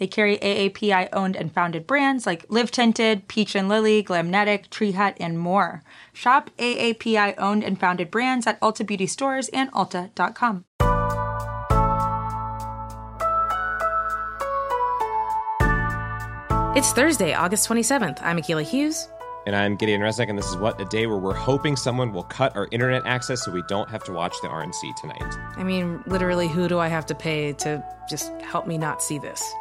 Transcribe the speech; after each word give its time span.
They 0.00 0.06
carry 0.06 0.38
AAPI 0.38 1.10
owned 1.12 1.36
and 1.36 1.52
founded 1.52 1.86
brands 1.86 2.24
like 2.24 2.46
Live 2.48 2.70
Tinted, 2.70 3.28
Peach 3.28 3.54
and 3.54 3.68
Lily, 3.68 4.02
Glamnetic, 4.02 4.70
Tree 4.70 4.92
Hut, 4.92 5.14
and 5.20 5.38
more. 5.38 5.82
Shop 6.14 6.48
AAPI 6.56 7.34
owned 7.36 7.62
and 7.62 7.78
founded 7.78 8.10
brands 8.10 8.46
at 8.46 8.58
Ulta 8.62 8.86
Beauty 8.86 9.06
stores 9.06 9.50
and 9.50 9.70
Ulta.com. 9.72 10.64
It's 16.74 16.92
Thursday, 16.92 17.34
August 17.34 17.68
27th. 17.68 18.22
I'm 18.22 18.38
Akila 18.38 18.62
Hughes. 18.62 19.06
And 19.44 19.54
I'm 19.54 19.76
Gideon 19.76 20.00
Resnick, 20.00 20.30
and 20.30 20.38
this 20.38 20.48
is 20.48 20.56
What 20.56 20.80
a 20.80 20.86
Day, 20.86 21.06
where 21.06 21.18
we're 21.18 21.34
hoping 21.34 21.76
someone 21.76 22.12
will 22.12 22.24
cut 22.24 22.56
our 22.56 22.68
internet 22.70 23.06
access 23.06 23.44
so 23.44 23.50
we 23.50 23.62
don't 23.68 23.90
have 23.90 24.04
to 24.04 24.12
watch 24.12 24.34
the 24.40 24.48
RNC 24.48 24.96
tonight. 24.96 25.34
I 25.56 25.62
mean, 25.62 26.02
literally, 26.06 26.48
who 26.48 26.68
do 26.68 26.78
I 26.78 26.88
have 26.88 27.04
to 27.06 27.14
pay 27.14 27.52
to 27.54 27.84
just 28.08 28.32
help 28.40 28.66
me 28.66 28.78
not 28.78 29.02
see 29.02 29.18
this? 29.18 29.52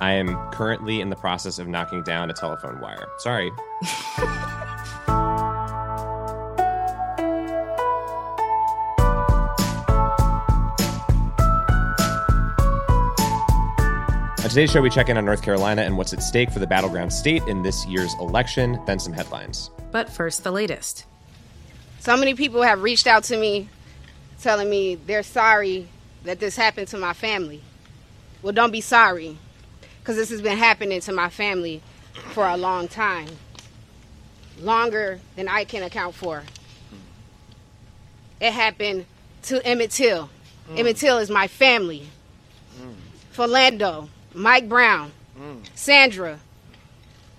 I 0.00 0.12
am 0.12 0.36
currently 0.50 1.00
in 1.00 1.08
the 1.08 1.16
process 1.16 1.58
of 1.58 1.68
knocking 1.68 2.02
down 2.02 2.28
a 2.30 2.34
telephone 2.34 2.80
wire. 2.80 3.08
Sorry. 3.18 3.50
On 14.38 14.50
today's 14.50 14.70
show, 14.70 14.80
we 14.80 14.90
check 14.90 15.08
in 15.08 15.16
on 15.16 15.24
North 15.24 15.42
Carolina 15.42 15.82
and 15.82 15.96
what's 15.96 16.12
at 16.12 16.22
stake 16.22 16.52
for 16.52 16.60
the 16.60 16.68
battleground 16.68 17.12
state 17.12 17.42
in 17.48 17.62
this 17.62 17.84
year's 17.86 18.14
election, 18.20 18.78
then 18.86 19.00
some 19.00 19.12
headlines. 19.12 19.70
But 19.90 20.08
first, 20.08 20.44
the 20.44 20.52
latest. 20.52 21.04
So 21.98 22.16
many 22.16 22.34
people 22.34 22.62
have 22.62 22.82
reached 22.82 23.08
out 23.08 23.24
to 23.24 23.36
me 23.36 23.68
telling 24.40 24.70
me 24.70 24.94
they're 24.94 25.24
sorry 25.24 25.88
that 26.22 26.38
this 26.38 26.54
happened 26.54 26.86
to 26.88 26.98
my 26.98 27.12
family. 27.12 27.62
Well, 28.42 28.52
don't 28.52 28.70
be 28.70 28.80
sorry 28.80 29.38
because 30.06 30.14
this 30.14 30.30
has 30.30 30.40
been 30.40 30.56
happening 30.56 31.00
to 31.00 31.10
my 31.10 31.28
family 31.28 31.82
for 32.30 32.46
a 32.46 32.56
long 32.56 32.86
time 32.86 33.26
longer 34.60 35.18
than 35.34 35.48
I 35.48 35.64
can 35.64 35.82
account 35.82 36.14
for. 36.14 36.44
It 38.40 38.52
happened 38.52 39.06
to 39.44 39.60
Emmett 39.66 39.90
Till. 39.90 40.30
Mm. 40.70 40.78
Emmett 40.78 40.96
Till 40.98 41.18
is 41.18 41.28
my 41.28 41.48
family. 41.48 42.06
Mm. 42.80 42.94
Philando, 43.34 44.08
Mike 44.32 44.68
Brown, 44.68 45.10
mm. 45.36 45.60
Sandra. 45.74 46.38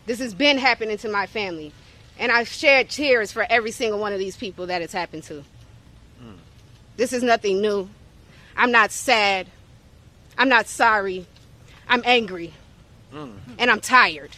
This 0.05 0.19
has 0.19 0.33
been 0.33 0.57
happening 0.57 0.97
to 0.97 1.07
my 1.07 1.25
family. 1.25 1.71
And 2.19 2.33
I've 2.33 2.49
shared 2.49 2.89
tears 2.89 3.31
for 3.31 3.47
every 3.49 3.71
single 3.71 3.97
one 3.97 4.11
of 4.11 4.19
these 4.19 4.35
people 4.35 4.65
that 4.65 4.81
it's 4.81 4.91
happened 4.91 5.23
to. 5.23 5.35
Mm. 6.21 6.35
This 6.97 7.13
is 7.13 7.23
nothing 7.23 7.61
new. 7.61 7.89
I'm 8.57 8.73
not 8.73 8.91
sad. 8.91 9.47
I'm 10.37 10.49
not 10.49 10.67
sorry. 10.67 11.25
I'm 11.89 12.01
angry. 12.05 12.53
Mm. 13.13 13.37
And 13.57 13.71
I'm 13.71 13.79
tired. 13.79 14.31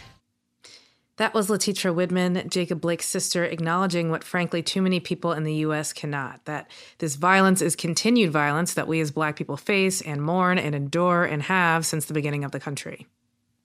That 1.20 1.34
was 1.34 1.48
Letetra 1.48 1.94
Widman, 1.94 2.48
Jacob 2.48 2.80
Blake's 2.80 3.06
sister, 3.06 3.44
acknowledging 3.44 4.10
what, 4.10 4.24
frankly, 4.24 4.62
too 4.62 4.80
many 4.80 5.00
people 5.00 5.32
in 5.32 5.44
the 5.44 5.52
U.S. 5.56 5.92
cannot 5.92 6.42
that 6.46 6.70
this 6.96 7.16
violence 7.16 7.60
is 7.60 7.76
continued 7.76 8.32
violence 8.32 8.72
that 8.72 8.88
we 8.88 9.00
as 9.00 9.10
black 9.10 9.36
people 9.36 9.58
face 9.58 10.00
and 10.00 10.22
mourn 10.22 10.56
and 10.56 10.74
endure 10.74 11.24
and 11.24 11.42
have 11.42 11.84
since 11.84 12.06
the 12.06 12.14
beginning 12.14 12.42
of 12.42 12.52
the 12.52 12.60
country. 12.60 13.06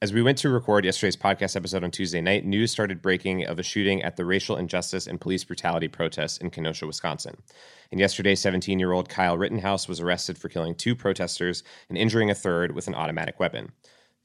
As 0.05 0.13
we 0.13 0.21
went 0.21 0.37
to 0.37 0.49
record 0.49 0.85
yesterday's 0.85 1.17
podcast 1.17 1.55
episode 1.55 1.83
on 1.83 1.89
Tuesday 1.89 2.21
night, 2.21 2.45
news 2.45 2.69
started 2.69 3.01
breaking 3.01 3.43
of 3.43 3.57
a 3.57 3.63
shooting 3.63 4.03
at 4.03 4.17
the 4.17 4.23
racial 4.23 4.55
injustice 4.55 5.07
and 5.07 5.19
police 5.19 5.43
brutality 5.43 5.87
protests 5.87 6.37
in 6.37 6.51
Kenosha, 6.51 6.85
Wisconsin. 6.85 7.41
And 7.89 7.99
yesterday, 7.99 8.35
17 8.35 8.77
year 8.77 8.91
old 8.91 9.09
Kyle 9.09 9.35
Rittenhouse 9.35 9.87
was 9.87 9.99
arrested 9.99 10.37
for 10.37 10.47
killing 10.47 10.75
two 10.75 10.95
protesters 10.95 11.63
and 11.89 11.97
injuring 11.97 12.29
a 12.29 12.35
third 12.35 12.75
with 12.75 12.87
an 12.87 12.93
automatic 12.93 13.39
weapon. 13.39 13.71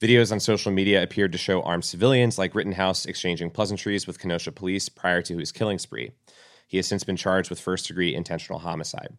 Videos 0.03 0.31
on 0.31 0.39
social 0.39 0.71
media 0.71 1.03
appeared 1.03 1.33
to 1.33 1.39
show 1.39 1.63
armed 1.63 1.87
civilians 1.87 2.37
like 2.37 2.55
Rittenhouse 2.55 3.07
exchanging 3.07 3.49
pleasantries 3.49 4.07
with 4.07 4.19
Kenosha 4.19 4.53
police 4.53 4.91
prior 4.91 5.23
to 5.23 5.39
his 5.39 5.51
killing 5.51 5.79
spree. 5.79 6.11
He 6.69 6.77
has 6.77 6.87
since 6.87 7.05
been 7.05 7.17
charged 7.17 7.49
with 7.49 7.59
first 7.59 7.89
degree 7.89 8.15
intentional 8.15 8.59
homicide. 8.59 9.17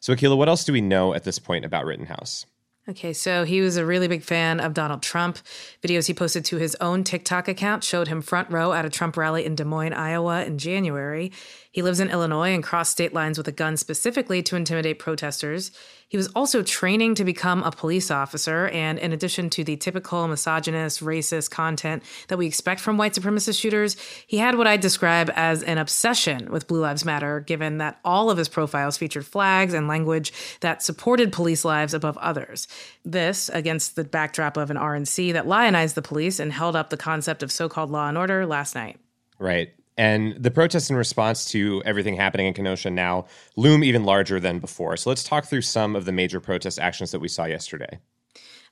So, 0.00 0.12
Akila, 0.12 0.36
what 0.36 0.48
else 0.48 0.64
do 0.64 0.72
we 0.72 0.80
know 0.80 1.14
at 1.14 1.22
this 1.22 1.38
point 1.38 1.64
about 1.64 1.84
Rittenhouse? 1.86 2.44
Okay, 2.88 3.12
so 3.12 3.44
he 3.44 3.60
was 3.60 3.76
a 3.76 3.86
really 3.86 4.08
big 4.08 4.24
fan 4.24 4.58
of 4.58 4.74
Donald 4.74 5.02
Trump. 5.02 5.38
Videos 5.84 6.08
he 6.08 6.14
posted 6.14 6.44
to 6.46 6.56
his 6.56 6.74
own 6.80 7.04
TikTok 7.04 7.46
account 7.46 7.84
showed 7.84 8.08
him 8.08 8.20
front 8.20 8.50
row 8.50 8.72
at 8.72 8.84
a 8.84 8.90
Trump 8.90 9.16
rally 9.16 9.44
in 9.44 9.54
Des 9.54 9.64
Moines, 9.64 9.92
Iowa 9.92 10.44
in 10.44 10.58
January. 10.58 11.30
He 11.70 11.80
lives 11.80 12.00
in 12.00 12.10
Illinois 12.10 12.52
and 12.52 12.62
crossed 12.62 12.90
state 12.90 13.14
lines 13.14 13.38
with 13.38 13.46
a 13.46 13.52
gun 13.52 13.76
specifically 13.76 14.42
to 14.42 14.56
intimidate 14.56 14.98
protesters. 14.98 15.70
He 16.12 16.18
was 16.18 16.28
also 16.36 16.62
training 16.62 17.14
to 17.14 17.24
become 17.24 17.62
a 17.62 17.70
police 17.70 18.10
officer, 18.10 18.68
and 18.68 18.98
in 18.98 19.14
addition 19.14 19.48
to 19.48 19.64
the 19.64 19.78
typical 19.78 20.28
misogynist, 20.28 21.00
racist 21.00 21.50
content 21.50 22.02
that 22.28 22.36
we 22.36 22.46
expect 22.46 22.82
from 22.82 22.98
white 22.98 23.14
supremacist 23.14 23.58
shooters, 23.58 23.96
he 24.26 24.36
had 24.36 24.58
what 24.58 24.66
I'd 24.66 24.82
describe 24.82 25.32
as 25.34 25.62
an 25.62 25.78
obsession 25.78 26.52
with 26.52 26.66
Blue 26.66 26.82
Lives 26.82 27.06
Matter, 27.06 27.40
given 27.40 27.78
that 27.78 27.98
all 28.04 28.30
of 28.30 28.36
his 28.36 28.50
profiles 28.50 28.98
featured 28.98 29.24
flags 29.24 29.72
and 29.72 29.88
language 29.88 30.34
that 30.60 30.82
supported 30.82 31.32
police 31.32 31.64
lives 31.64 31.94
above 31.94 32.18
others. 32.18 32.68
This, 33.06 33.48
against 33.48 33.96
the 33.96 34.04
backdrop 34.04 34.58
of 34.58 34.70
an 34.70 34.76
RNC 34.76 35.32
that 35.32 35.46
lionized 35.46 35.94
the 35.94 36.02
police 36.02 36.38
and 36.38 36.52
held 36.52 36.76
up 36.76 36.90
the 36.90 36.98
concept 36.98 37.42
of 37.42 37.50
so 37.50 37.70
called 37.70 37.90
law 37.90 38.10
and 38.10 38.18
order 38.18 38.44
last 38.44 38.74
night. 38.74 38.98
Right. 39.38 39.72
And 39.96 40.34
the 40.42 40.50
protests 40.50 40.90
in 40.90 40.96
response 40.96 41.44
to 41.52 41.82
everything 41.84 42.16
happening 42.16 42.46
in 42.46 42.54
Kenosha 42.54 42.90
now 42.90 43.26
loom 43.56 43.84
even 43.84 44.04
larger 44.04 44.40
than 44.40 44.58
before. 44.58 44.96
So 44.96 45.10
let's 45.10 45.22
talk 45.22 45.44
through 45.44 45.62
some 45.62 45.94
of 45.94 46.04
the 46.04 46.12
major 46.12 46.40
protest 46.40 46.78
actions 46.78 47.10
that 47.10 47.20
we 47.20 47.28
saw 47.28 47.44
yesterday. 47.44 47.98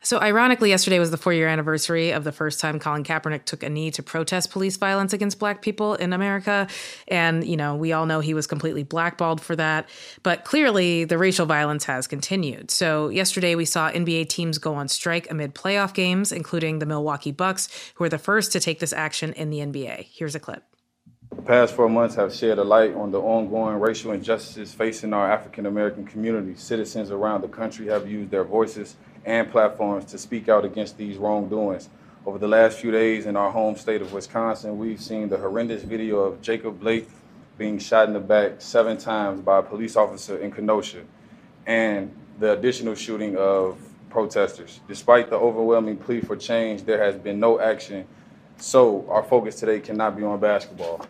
So, 0.03 0.19
ironically, 0.19 0.71
yesterday 0.71 0.99
was 0.99 1.11
the 1.11 1.19
four 1.19 1.35
year 1.35 1.47
anniversary 1.47 2.11
of 2.11 2.25
the 2.25 2.33
first 2.33 2.59
time 2.59 2.79
Colin 2.79 3.05
Kaepernick 3.05 3.45
took 3.45 3.63
a 3.63 3.69
knee 3.69 3.91
to 3.91 4.03
protest 4.03 4.51
police 4.51 4.79
violence 4.79 5.13
against 5.13 5.39
black 5.39 5.61
people 5.61 5.95
in 5.95 6.15
America. 6.15 6.69
And, 7.07 7.47
you 7.47 7.59
know, 7.59 7.77
we 7.77 7.93
all 7.93 8.07
know 8.07 8.21
he 8.21 8.33
was 8.33 8.47
completely 8.47 8.83
blackballed 8.83 9.43
for 9.43 9.55
that. 9.57 9.91
But 10.23 10.45
clearly, 10.45 11.05
the 11.05 11.19
racial 11.19 11.45
violence 11.45 11.85
has 11.85 12.07
continued. 12.07 12.71
So, 12.71 13.11
yesterday 13.11 13.55
we 13.55 13.67
saw 13.67 13.91
NBA 13.91 14.31
teams 14.31 14.57
go 14.57 14.75
on 14.75 14.89
strike 14.89 15.31
amid 15.31 15.55
playoff 15.55 15.93
games, 15.93 16.33
including 16.33 16.79
the 16.79 16.87
Milwaukee 16.87 17.33
Bucks, 17.33 17.69
who 17.97 18.05
were 18.05 18.09
the 18.09 18.17
first 18.17 18.53
to 18.53 18.61
take 18.61 18.79
this 18.79 18.95
action 18.95 19.35
in 19.35 19.51
the 19.51 19.59
NBA. 19.59 20.07
Here's 20.11 20.35
a 20.35 20.41
clip. 20.41 20.70
The 21.41 21.47
past 21.47 21.75
four 21.75 21.89
months 21.89 22.17
have 22.17 22.35
shed 22.35 22.59
a 22.59 22.65
light 22.65 22.95
on 22.95 23.13
the 23.13 23.19
ongoing 23.19 23.81
racial 23.81 24.13
injustices 24.13 24.75
facing 24.75 25.15
our 25.15 25.33
African 25.33 25.65
American 25.65 26.05
community. 26.05 26.55
Citizens 26.55 27.11
around 27.11 27.41
the 27.41 27.49
country 27.49 27.87
have 27.87 28.07
used 28.07 28.31
their 28.31 28.45
voices 28.45 28.97
and 29.25 29.51
platforms 29.51 30.05
to 30.13 30.19
speak 30.19 30.51
out 30.51 30.67
against 30.67 30.99
these 30.99 31.17
wrongdoings. 31.17 31.89
Over 32.27 32.37
the 32.37 32.47
last 32.47 32.79
few 32.79 32.91
days 32.91 33.25
in 33.25 33.37
our 33.37 33.51
home 33.51 33.75
state 33.77 34.03
of 34.03 34.13
Wisconsin, 34.13 34.77
we've 34.77 35.01
seen 35.01 35.31
the 35.31 35.39
horrendous 35.39 35.83
video 35.83 36.19
of 36.19 36.43
Jacob 36.43 36.79
Blake 36.79 37.09
being 37.57 37.79
shot 37.79 38.07
in 38.09 38.13
the 38.13 38.21
back 38.21 38.61
seven 38.61 38.99
times 38.99 39.41
by 39.41 39.61
a 39.61 39.63
police 39.63 39.97
officer 39.97 40.37
in 40.37 40.53
Kenosha 40.53 41.05
and 41.67 42.15
the 42.39 42.53
additional 42.53 42.95
shooting 42.95 43.39
of 43.39 43.79
protesters. 44.11 44.81
Despite 44.87 45.31
the 45.31 45.37
overwhelming 45.37 45.97
plea 45.97 46.21
for 46.21 46.37
change, 46.37 46.83
there 46.83 47.03
has 47.03 47.15
been 47.15 47.41
no 47.41 47.59
action. 47.61 48.07
So 48.59 49.07
our 49.09 49.23
focus 49.23 49.59
today 49.59 49.81
cannot 49.81 50.19
be 50.19 50.23
on 50.23 50.39
basketball. 50.39 51.07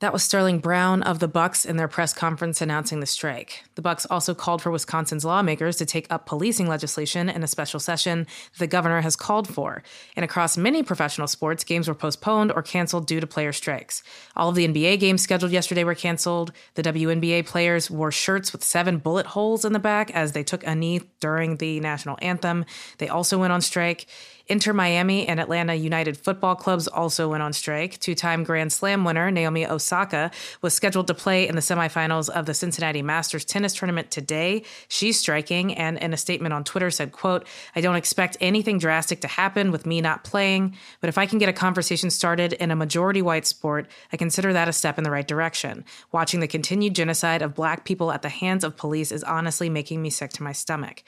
That 0.00 0.12
was 0.12 0.24
Sterling 0.24 0.58
Brown 0.58 1.04
of 1.04 1.20
the 1.20 1.28
Bucks 1.28 1.64
in 1.64 1.76
their 1.76 1.86
press 1.86 2.12
conference 2.12 2.60
announcing 2.60 2.98
the 2.98 3.06
strike. 3.06 3.62
The 3.76 3.80
Bucks 3.80 4.04
also 4.06 4.34
called 4.34 4.60
for 4.60 4.72
Wisconsin's 4.72 5.24
lawmakers 5.24 5.76
to 5.76 5.86
take 5.86 6.08
up 6.10 6.26
policing 6.26 6.66
legislation 6.66 7.28
in 7.28 7.44
a 7.44 7.46
special 7.46 7.78
session 7.78 8.26
the 8.58 8.66
governor 8.66 9.02
has 9.02 9.14
called 9.14 9.46
for. 9.46 9.84
And 10.16 10.24
across 10.24 10.56
many 10.56 10.82
professional 10.82 11.28
sports, 11.28 11.62
games 11.62 11.86
were 11.86 11.94
postponed 11.94 12.50
or 12.50 12.60
canceled 12.60 13.06
due 13.06 13.20
to 13.20 13.26
player 13.26 13.52
strikes. 13.52 14.02
All 14.34 14.48
of 14.48 14.56
the 14.56 14.66
NBA 14.66 14.98
games 14.98 15.22
scheduled 15.22 15.52
yesterday 15.52 15.84
were 15.84 15.94
canceled. 15.94 16.50
The 16.74 16.82
WNBA 16.82 17.46
players 17.46 17.88
wore 17.88 18.10
shirts 18.10 18.52
with 18.52 18.64
seven 18.64 18.98
bullet 18.98 19.26
holes 19.26 19.64
in 19.64 19.72
the 19.74 19.78
back 19.78 20.10
as 20.10 20.32
they 20.32 20.42
took 20.42 20.66
a 20.66 20.74
knee 20.74 21.02
during 21.20 21.58
the 21.58 21.78
national 21.78 22.18
anthem. 22.20 22.64
They 22.98 23.08
also 23.08 23.38
went 23.38 23.52
on 23.52 23.60
strike. 23.60 24.06
Inter 24.46 24.74
Miami 24.74 25.26
and 25.26 25.40
Atlanta 25.40 25.74
United 25.74 26.18
football 26.18 26.54
clubs 26.54 26.86
also 26.86 27.30
went 27.30 27.42
on 27.42 27.54
strike. 27.54 27.98
Two 27.98 28.14
time 28.14 28.44
Grand 28.44 28.70
Slam 28.70 29.02
winner 29.02 29.30
Naomi 29.30 29.66
Osaka 29.66 30.30
was 30.60 30.74
scheduled 30.74 31.06
to 31.06 31.14
play 31.14 31.48
in 31.48 31.54
the 31.54 31.62
semifinals 31.62 32.28
of 32.28 32.44
the 32.44 32.52
Cincinnati 32.52 33.00
Masters 33.00 33.46
tennis 33.46 33.74
tournament 33.74 34.10
today. 34.10 34.62
She's 34.88 35.18
striking 35.18 35.74
and 35.74 35.96
in 35.96 36.12
a 36.12 36.18
statement 36.18 36.52
on 36.52 36.62
Twitter 36.62 36.90
said, 36.90 37.12
quote, 37.12 37.46
I 37.74 37.80
don't 37.80 37.96
expect 37.96 38.36
anything 38.38 38.78
drastic 38.78 39.22
to 39.22 39.28
happen 39.28 39.70
with 39.70 39.86
me 39.86 40.02
not 40.02 40.24
playing, 40.24 40.76
but 41.00 41.08
if 41.08 41.16
I 41.16 41.24
can 41.24 41.38
get 41.38 41.48
a 41.48 41.54
conversation 41.54 42.10
started 42.10 42.52
in 42.52 42.70
a 42.70 42.76
majority 42.76 43.22
white 43.22 43.46
sport, 43.46 43.88
I 44.12 44.18
consider 44.18 44.52
that 44.52 44.68
a 44.68 44.74
step 44.74 44.98
in 44.98 45.04
the 45.04 45.10
right 45.10 45.26
direction. 45.26 45.86
Watching 46.12 46.40
the 46.40 46.48
continued 46.48 46.94
genocide 46.94 47.40
of 47.40 47.54
black 47.54 47.86
people 47.86 48.12
at 48.12 48.20
the 48.20 48.28
hands 48.28 48.62
of 48.62 48.76
police 48.76 49.10
is 49.10 49.24
honestly 49.24 49.70
making 49.70 50.02
me 50.02 50.10
sick 50.10 50.32
to 50.34 50.42
my 50.42 50.52
stomach. 50.52 51.02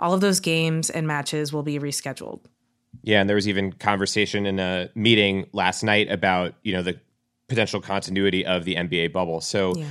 All 0.00 0.14
of 0.14 0.20
those 0.20 0.40
games 0.40 0.90
and 0.90 1.06
matches 1.06 1.52
will 1.52 1.62
be 1.62 1.78
rescheduled. 1.78 2.40
Yeah, 3.02 3.20
and 3.20 3.28
there 3.28 3.36
was 3.36 3.48
even 3.48 3.72
conversation 3.72 4.46
in 4.46 4.58
a 4.58 4.90
meeting 4.94 5.46
last 5.52 5.82
night 5.82 6.10
about 6.10 6.54
you 6.62 6.72
know 6.72 6.82
the 6.82 6.98
potential 7.48 7.80
continuity 7.80 8.46
of 8.46 8.64
the 8.64 8.76
NBA 8.76 9.12
bubble. 9.12 9.40
So 9.40 9.74
yeah. 9.76 9.86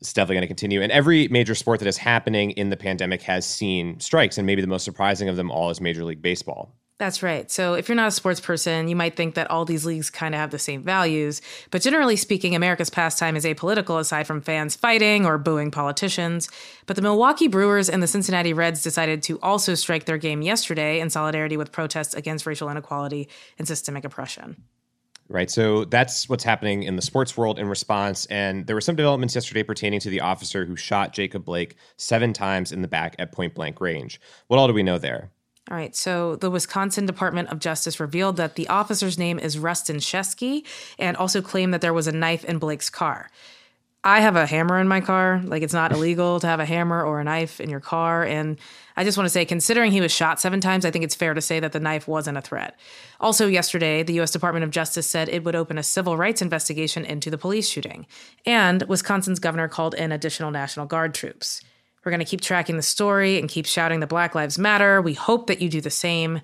it's 0.00 0.12
definitely 0.12 0.36
going 0.36 0.42
to 0.42 0.48
continue. 0.48 0.82
And 0.82 0.90
every 0.90 1.28
major 1.28 1.54
sport 1.54 1.80
that 1.80 1.88
is 1.88 1.96
happening 1.96 2.52
in 2.52 2.70
the 2.70 2.76
pandemic 2.76 3.22
has 3.22 3.46
seen 3.46 4.00
strikes, 4.00 4.38
and 4.38 4.46
maybe 4.46 4.60
the 4.60 4.68
most 4.68 4.84
surprising 4.84 5.28
of 5.28 5.36
them 5.36 5.50
all 5.50 5.70
is 5.70 5.80
Major 5.80 6.04
League 6.04 6.22
Baseball. 6.22 6.74
That's 6.96 7.24
right. 7.24 7.50
So 7.50 7.74
if 7.74 7.88
you're 7.88 7.96
not 7.96 8.06
a 8.06 8.12
sports 8.12 8.38
person, 8.38 8.86
you 8.86 8.94
might 8.94 9.16
think 9.16 9.34
that 9.34 9.50
all 9.50 9.64
these 9.64 9.84
leagues 9.84 10.10
kind 10.10 10.32
of 10.32 10.40
have 10.40 10.52
the 10.52 10.60
same 10.60 10.84
values. 10.84 11.42
But 11.72 11.82
generally 11.82 12.14
speaking, 12.14 12.54
America's 12.54 12.88
pastime 12.88 13.34
is 13.34 13.44
apolitical 13.44 13.98
aside 13.98 14.28
from 14.28 14.40
fans 14.40 14.76
fighting 14.76 15.26
or 15.26 15.36
booing 15.36 15.72
politicians. 15.72 16.48
But 16.86 16.94
the 16.94 17.02
Milwaukee 17.02 17.48
Brewers 17.48 17.90
and 17.90 18.00
the 18.00 18.06
Cincinnati 18.06 18.52
Reds 18.52 18.80
decided 18.80 19.24
to 19.24 19.40
also 19.40 19.74
strike 19.74 20.04
their 20.04 20.18
game 20.18 20.40
yesterday 20.40 21.00
in 21.00 21.10
solidarity 21.10 21.56
with 21.56 21.72
protests 21.72 22.14
against 22.14 22.46
racial 22.46 22.70
inequality 22.70 23.28
and 23.58 23.66
systemic 23.66 24.04
oppression. 24.04 24.62
Right. 25.28 25.50
So 25.50 25.86
that's 25.86 26.28
what's 26.28 26.44
happening 26.44 26.84
in 26.84 26.94
the 26.94 27.02
sports 27.02 27.36
world 27.36 27.58
in 27.58 27.66
response. 27.66 28.26
And 28.26 28.68
there 28.68 28.76
were 28.76 28.80
some 28.80 28.94
developments 28.94 29.34
yesterday 29.34 29.64
pertaining 29.64 29.98
to 30.00 30.10
the 30.10 30.20
officer 30.20 30.64
who 30.64 30.76
shot 30.76 31.12
Jacob 31.12 31.44
Blake 31.44 31.76
seven 31.96 32.32
times 32.32 32.70
in 32.70 32.82
the 32.82 32.88
back 32.88 33.16
at 33.18 33.32
point 33.32 33.54
blank 33.54 33.80
range. 33.80 34.20
What 34.46 34.58
all 34.58 34.68
do 34.68 34.74
we 34.74 34.84
know 34.84 34.98
there? 34.98 35.32
All 35.70 35.76
right, 35.76 35.96
so 35.96 36.36
the 36.36 36.50
Wisconsin 36.50 37.06
Department 37.06 37.48
of 37.48 37.58
Justice 37.58 37.98
revealed 37.98 38.36
that 38.36 38.54
the 38.54 38.68
officer's 38.68 39.18
name 39.18 39.38
is 39.38 39.56
Rusten 39.56 39.96
Sheskey 39.96 40.62
and 40.98 41.16
also 41.16 41.40
claimed 41.40 41.72
that 41.72 41.80
there 41.80 41.94
was 41.94 42.06
a 42.06 42.12
knife 42.12 42.44
in 42.44 42.58
Blake's 42.58 42.90
car. 42.90 43.30
I 44.06 44.20
have 44.20 44.36
a 44.36 44.44
hammer 44.44 44.78
in 44.78 44.86
my 44.86 45.00
car. 45.00 45.40
Like, 45.42 45.62
it's 45.62 45.72
not 45.72 45.90
illegal 45.90 46.38
to 46.40 46.46
have 46.46 46.60
a 46.60 46.66
hammer 46.66 47.02
or 47.02 47.20
a 47.20 47.24
knife 47.24 47.58
in 47.58 47.70
your 47.70 47.80
car. 47.80 48.22
And 48.22 48.58
I 48.98 49.04
just 49.04 49.16
want 49.16 49.24
to 49.24 49.30
say, 49.30 49.46
considering 49.46 49.92
he 49.92 50.02
was 50.02 50.12
shot 50.12 50.38
seven 50.38 50.60
times, 50.60 50.84
I 50.84 50.90
think 50.90 51.06
it's 51.06 51.14
fair 51.14 51.32
to 51.32 51.40
say 51.40 51.58
that 51.60 51.72
the 51.72 51.80
knife 51.80 52.06
wasn't 52.06 52.36
a 52.36 52.42
threat. 52.42 52.78
Also, 53.18 53.46
yesterday, 53.46 54.02
the 54.02 54.12
U.S. 54.14 54.30
Department 54.30 54.64
of 54.64 54.70
Justice 54.70 55.06
said 55.06 55.30
it 55.30 55.42
would 55.44 55.56
open 55.56 55.78
a 55.78 55.82
civil 55.82 56.18
rights 56.18 56.42
investigation 56.42 57.06
into 57.06 57.30
the 57.30 57.38
police 57.38 57.66
shooting. 57.66 58.06
And 58.44 58.82
Wisconsin's 58.82 59.38
governor 59.38 59.68
called 59.68 59.94
in 59.94 60.12
additional 60.12 60.50
National 60.50 60.84
Guard 60.84 61.14
troops. 61.14 61.62
We're 62.04 62.10
going 62.10 62.20
to 62.20 62.26
keep 62.26 62.40
tracking 62.40 62.76
the 62.76 62.82
story 62.82 63.38
and 63.38 63.48
keep 63.48 63.66
shouting 63.66 64.00
the 64.00 64.06
Black 64.06 64.34
Lives 64.34 64.58
Matter. 64.58 65.00
We 65.00 65.14
hope 65.14 65.46
that 65.46 65.62
you 65.62 65.68
do 65.68 65.80
the 65.80 65.90
same. 65.90 66.40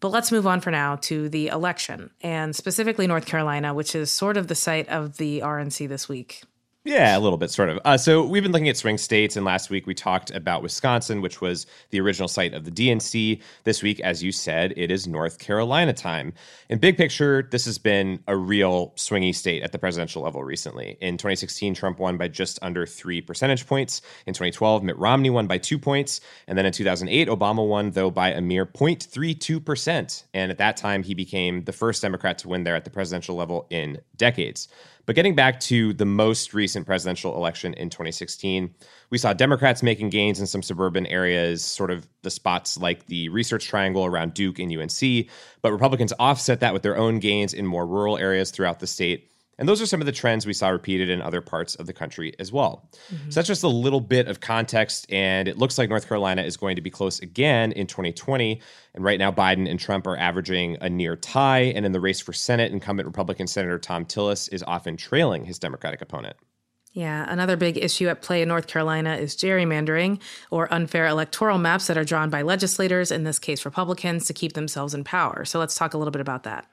But 0.00 0.08
let's 0.08 0.32
move 0.32 0.46
on 0.46 0.60
for 0.60 0.70
now 0.70 0.96
to 0.96 1.28
the 1.30 1.48
election, 1.48 2.10
and 2.20 2.54
specifically 2.54 3.06
North 3.06 3.24
Carolina, 3.24 3.72
which 3.72 3.94
is 3.94 4.10
sort 4.10 4.36
of 4.36 4.48
the 4.48 4.54
site 4.54 4.88
of 4.88 5.16
the 5.16 5.40
RNC 5.40 5.88
this 5.88 6.08
week. 6.08 6.42
Yeah, 6.86 7.16
a 7.16 7.20
little 7.20 7.38
bit, 7.38 7.50
sort 7.50 7.70
of. 7.70 7.80
Uh, 7.86 7.96
so 7.96 8.22
we've 8.22 8.42
been 8.42 8.52
looking 8.52 8.68
at 8.68 8.76
swing 8.76 8.98
states, 8.98 9.36
and 9.36 9.46
last 9.46 9.70
week 9.70 9.86
we 9.86 9.94
talked 9.94 10.30
about 10.32 10.62
Wisconsin, 10.62 11.22
which 11.22 11.40
was 11.40 11.66
the 11.88 11.98
original 11.98 12.28
site 12.28 12.52
of 12.52 12.66
the 12.66 12.70
DNC. 12.70 13.40
This 13.64 13.82
week, 13.82 14.00
as 14.00 14.22
you 14.22 14.30
said, 14.30 14.74
it 14.76 14.90
is 14.90 15.06
North 15.06 15.38
Carolina 15.38 15.94
time. 15.94 16.34
In 16.68 16.78
big 16.78 16.98
picture, 16.98 17.48
this 17.50 17.64
has 17.64 17.78
been 17.78 18.22
a 18.28 18.36
real 18.36 18.90
swingy 18.96 19.34
state 19.34 19.62
at 19.62 19.72
the 19.72 19.78
presidential 19.78 20.22
level 20.22 20.44
recently. 20.44 20.98
In 21.00 21.16
2016, 21.16 21.72
Trump 21.72 21.98
won 21.98 22.18
by 22.18 22.28
just 22.28 22.58
under 22.60 22.84
three 22.84 23.22
percentage 23.22 23.66
points. 23.66 24.02
In 24.26 24.34
2012, 24.34 24.82
Mitt 24.82 24.98
Romney 24.98 25.30
won 25.30 25.46
by 25.46 25.56
two 25.56 25.78
points. 25.78 26.20
And 26.48 26.58
then 26.58 26.66
in 26.66 26.72
2008, 26.74 27.28
Obama 27.28 27.66
won, 27.66 27.92
though, 27.92 28.10
by 28.10 28.28
a 28.32 28.42
mere 28.42 28.66
0.32%. 28.66 30.24
And 30.34 30.50
at 30.50 30.58
that 30.58 30.76
time, 30.76 31.02
he 31.02 31.14
became 31.14 31.64
the 31.64 31.72
first 31.72 32.02
Democrat 32.02 32.36
to 32.40 32.48
win 32.48 32.64
there 32.64 32.76
at 32.76 32.84
the 32.84 32.90
presidential 32.90 33.36
level 33.36 33.66
in 33.70 34.02
decades. 34.18 34.68
But 35.06 35.16
getting 35.16 35.34
back 35.34 35.60
to 35.60 35.92
the 35.92 36.06
most 36.06 36.54
recent 36.54 36.86
presidential 36.86 37.36
election 37.36 37.74
in 37.74 37.90
2016, 37.90 38.74
we 39.10 39.18
saw 39.18 39.32
Democrats 39.32 39.82
making 39.82 40.10
gains 40.10 40.40
in 40.40 40.46
some 40.46 40.62
suburban 40.62 41.06
areas, 41.06 41.62
sort 41.62 41.90
of 41.90 42.06
the 42.22 42.30
spots 42.30 42.78
like 42.78 43.06
the 43.06 43.28
Research 43.28 43.66
Triangle 43.66 44.06
around 44.06 44.34
Duke 44.34 44.58
and 44.58 44.74
UNC. 44.74 45.26
But 45.60 45.72
Republicans 45.72 46.12
offset 46.18 46.60
that 46.60 46.72
with 46.72 46.82
their 46.82 46.96
own 46.96 47.18
gains 47.18 47.52
in 47.52 47.66
more 47.66 47.86
rural 47.86 48.16
areas 48.16 48.50
throughout 48.50 48.80
the 48.80 48.86
state. 48.86 49.30
And 49.58 49.68
those 49.68 49.80
are 49.80 49.86
some 49.86 50.00
of 50.00 50.06
the 50.06 50.12
trends 50.12 50.46
we 50.46 50.52
saw 50.52 50.68
repeated 50.68 51.08
in 51.08 51.22
other 51.22 51.40
parts 51.40 51.74
of 51.76 51.86
the 51.86 51.92
country 51.92 52.34
as 52.38 52.52
well. 52.52 52.88
Mm-hmm. 53.12 53.30
So 53.30 53.34
that's 53.34 53.48
just 53.48 53.62
a 53.62 53.68
little 53.68 54.00
bit 54.00 54.26
of 54.28 54.40
context. 54.40 55.06
And 55.10 55.48
it 55.48 55.58
looks 55.58 55.78
like 55.78 55.88
North 55.88 56.08
Carolina 56.08 56.42
is 56.42 56.56
going 56.56 56.76
to 56.76 56.82
be 56.82 56.90
close 56.90 57.20
again 57.20 57.72
in 57.72 57.86
2020. 57.86 58.60
And 58.94 59.04
right 59.04 59.18
now, 59.18 59.30
Biden 59.30 59.68
and 59.68 59.78
Trump 59.78 60.06
are 60.06 60.16
averaging 60.16 60.76
a 60.80 60.88
near 60.88 61.16
tie. 61.16 61.72
And 61.74 61.86
in 61.86 61.92
the 61.92 62.00
race 62.00 62.20
for 62.20 62.32
Senate, 62.32 62.72
incumbent 62.72 63.06
Republican 63.06 63.46
Senator 63.46 63.78
Thom 63.78 64.04
Tillis 64.04 64.52
is 64.52 64.62
often 64.66 64.96
trailing 64.96 65.44
his 65.44 65.58
Democratic 65.58 66.00
opponent. 66.00 66.36
Yeah, 66.92 67.26
another 67.28 67.56
big 67.56 67.76
issue 67.76 68.08
at 68.08 68.22
play 68.22 68.40
in 68.40 68.46
North 68.46 68.68
Carolina 68.68 69.16
is 69.16 69.34
gerrymandering 69.34 70.20
or 70.52 70.72
unfair 70.72 71.08
electoral 71.08 71.58
maps 71.58 71.88
that 71.88 71.98
are 71.98 72.04
drawn 72.04 72.30
by 72.30 72.42
legislators, 72.42 73.10
in 73.10 73.24
this 73.24 73.40
case 73.40 73.64
Republicans, 73.64 74.26
to 74.26 74.32
keep 74.32 74.52
themselves 74.52 74.94
in 74.94 75.02
power. 75.02 75.44
So 75.44 75.58
let's 75.58 75.74
talk 75.74 75.94
a 75.94 75.98
little 75.98 76.12
bit 76.12 76.20
about 76.20 76.44
that. 76.44 76.68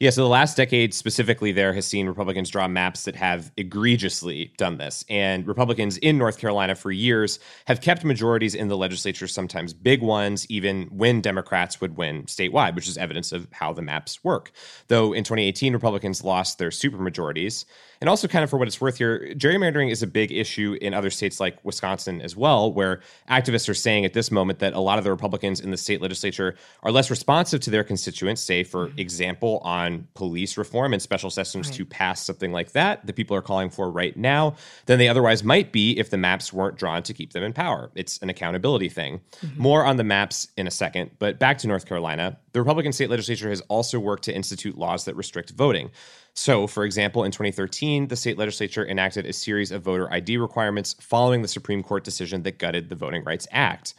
Yeah, 0.00 0.10
so 0.10 0.22
the 0.22 0.28
last 0.28 0.56
decade 0.56 0.94
specifically 0.94 1.50
there 1.50 1.72
has 1.72 1.84
seen 1.84 2.06
Republicans 2.06 2.50
draw 2.50 2.68
maps 2.68 3.02
that 3.02 3.16
have 3.16 3.50
egregiously 3.56 4.52
done 4.56 4.78
this. 4.78 5.04
And 5.10 5.44
Republicans 5.44 5.96
in 5.98 6.16
North 6.16 6.38
Carolina 6.38 6.76
for 6.76 6.92
years 6.92 7.40
have 7.66 7.80
kept 7.80 8.04
majorities 8.04 8.54
in 8.54 8.68
the 8.68 8.76
legislature, 8.76 9.26
sometimes 9.26 9.74
big 9.74 10.00
ones, 10.00 10.46
even 10.48 10.84
when 10.84 11.20
Democrats 11.20 11.80
would 11.80 11.96
win 11.96 12.22
statewide, 12.24 12.76
which 12.76 12.86
is 12.86 12.96
evidence 12.96 13.32
of 13.32 13.48
how 13.50 13.72
the 13.72 13.82
maps 13.82 14.22
work. 14.22 14.52
Though 14.86 15.12
in 15.12 15.24
2018, 15.24 15.72
Republicans 15.72 16.22
lost 16.22 16.58
their 16.58 16.70
supermajorities. 16.70 17.64
And 18.00 18.08
also, 18.08 18.28
kind 18.28 18.44
of 18.44 18.50
for 18.50 18.58
what 18.58 18.68
it's 18.68 18.80
worth 18.80 18.98
here, 18.98 19.32
gerrymandering 19.34 19.90
is 19.90 20.02
a 20.02 20.06
big 20.06 20.30
issue 20.30 20.76
in 20.80 20.94
other 20.94 21.10
states 21.10 21.40
like 21.40 21.58
Wisconsin 21.64 22.20
as 22.20 22.36
well, 22.36 22.72
where 22.72 23.00
activists 23.28 23.68
are 23.68 23.74
saying 23.74 24.04
at 24.04 24.12
this 24.12 24.30
moment 24.30 24.60
that 24.60 24.72
a 24.74 24.80
lot 24.80 24.98
of 24.98 25.04
the 25.04 25.10
Republicans 25.10 25.60
in 25.60 25.70
the 25.70 25.76
state 25.76 26.00
legislature 26.00 26.54
are 26.82 26.92
less 26.92 27.10
responsive 27.10 27.60
to 27.62 27.70
their 27.70 27.82
constituents, 27.82 28.40
say, 28.42 28.62
for 28.62 28.88
mm-hmm. 28.88 28.98
example, 29.00 29.58
on 29.64 30.06
police 30.14 30.56
reform 30.56 30.92
and 30.92 31.02
special 31.02 31.28
sessions 31.28 31.68
right. 31.68 31.76
to 31.76 31.84
pass 31.84 32.24
something 32.24 32.52
like 32.52 32.72
that, 32.72 33.04
that 33.06 33.16
people 33.16 33.36
are 33.36 33.42
calling 33.42 33.68
for 33.68 33.90
right 33.90 34.16
now, 34.16 34.54
than 34.86 34.98
they 34.98 35.08
otherwise 35.08 35.42
might 35.42 35.72
be 35.72 35.98
if 35.98 36.10
the 36.10 36.16
maps 36.16 36.52
weren't 36.52 36.76
drawn 36.76 37.02
to 37.02 37.12
keep 37.12 37.32
them 37.32 37.42
in 37.42 37.52
power. 37.52 37.90
It's 37.94 38.18
an 38.18 38.30
accountability 38.30 38.88
thing. 38.88 39.20
Mm-hmm. 39.42 39.60
More 39.60 39.84
on 39.84 39.96
the 39.96 40.04
maps 40.04 40.48
in 40.56 40.66
a 40.66 40.70
second, 40.70 41.10
but 41.18 41.38
back 41.38 41.58
to 41.58 41.66
North 41.66 41.86
Carolina. 41.86 42.38
The 42.52 42.60
Republican 42.60 42.92
state 42.92 43.10
legislature 43.10 43.50
has 43.50 43.60
also 43.62 43.98
worked 43.98 44.24
to 44.24 44.34
institute 44.34 44.78
laws 44.78 45.04
that 45.04 45.16
restrict 45.16 45.50
voting. 45.50 45.90
So, 46.40 46.68
for 46.68 46.84
example, 46.84 47.24
in 47.24 47.32
2013, 47.32 48.06
the 48.06 48.14
state 48.14 48.38
legislature 48.38 48.86
enacted 48.86 49.26
a 49.26 49.32
series 49.32 49.72
of 49.72 49.82
voter 49.82 50.10
ID 50.12 50.36
requirements 50.36 50.94
following 51.00 51.42
the 51.42 51.48
Supreme 51.48 51.82
Court 51.82 52.04
decision 52.04 52.44
that 52.44 52.60
gutted 52.60 52.88
the 52.88 52.94
Voting 52.94 53.24
Rights 53.24 53.48
Act. 53.50 53.94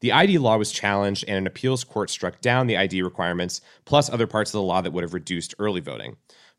The 0.00 0.10
ID 0.10 0.38
law 0.38 0.56
was 0.56 0.72
challenged, 0.72 1.22
and 1.28 1.36
an 1.36 1.46
appeals 1.46 1.84
court 1.84 2.08
struck 2.08 2.40
down 2.40 2.66
the 2.66 2.78
ID 2.78 3.02
requirements, 3.02 3.60
plus 3.84 4.08
other 4.08 4.26
parts 4.26 4.48
of 4.48 4.54
the 4.54 4.62
law 4.62 4.80
that 4.80 4.94
would 4.94 5.04
have 5.04 5.12
reduced 5.12 5.54
early 5.58 5.80
voting. 5.80 6.16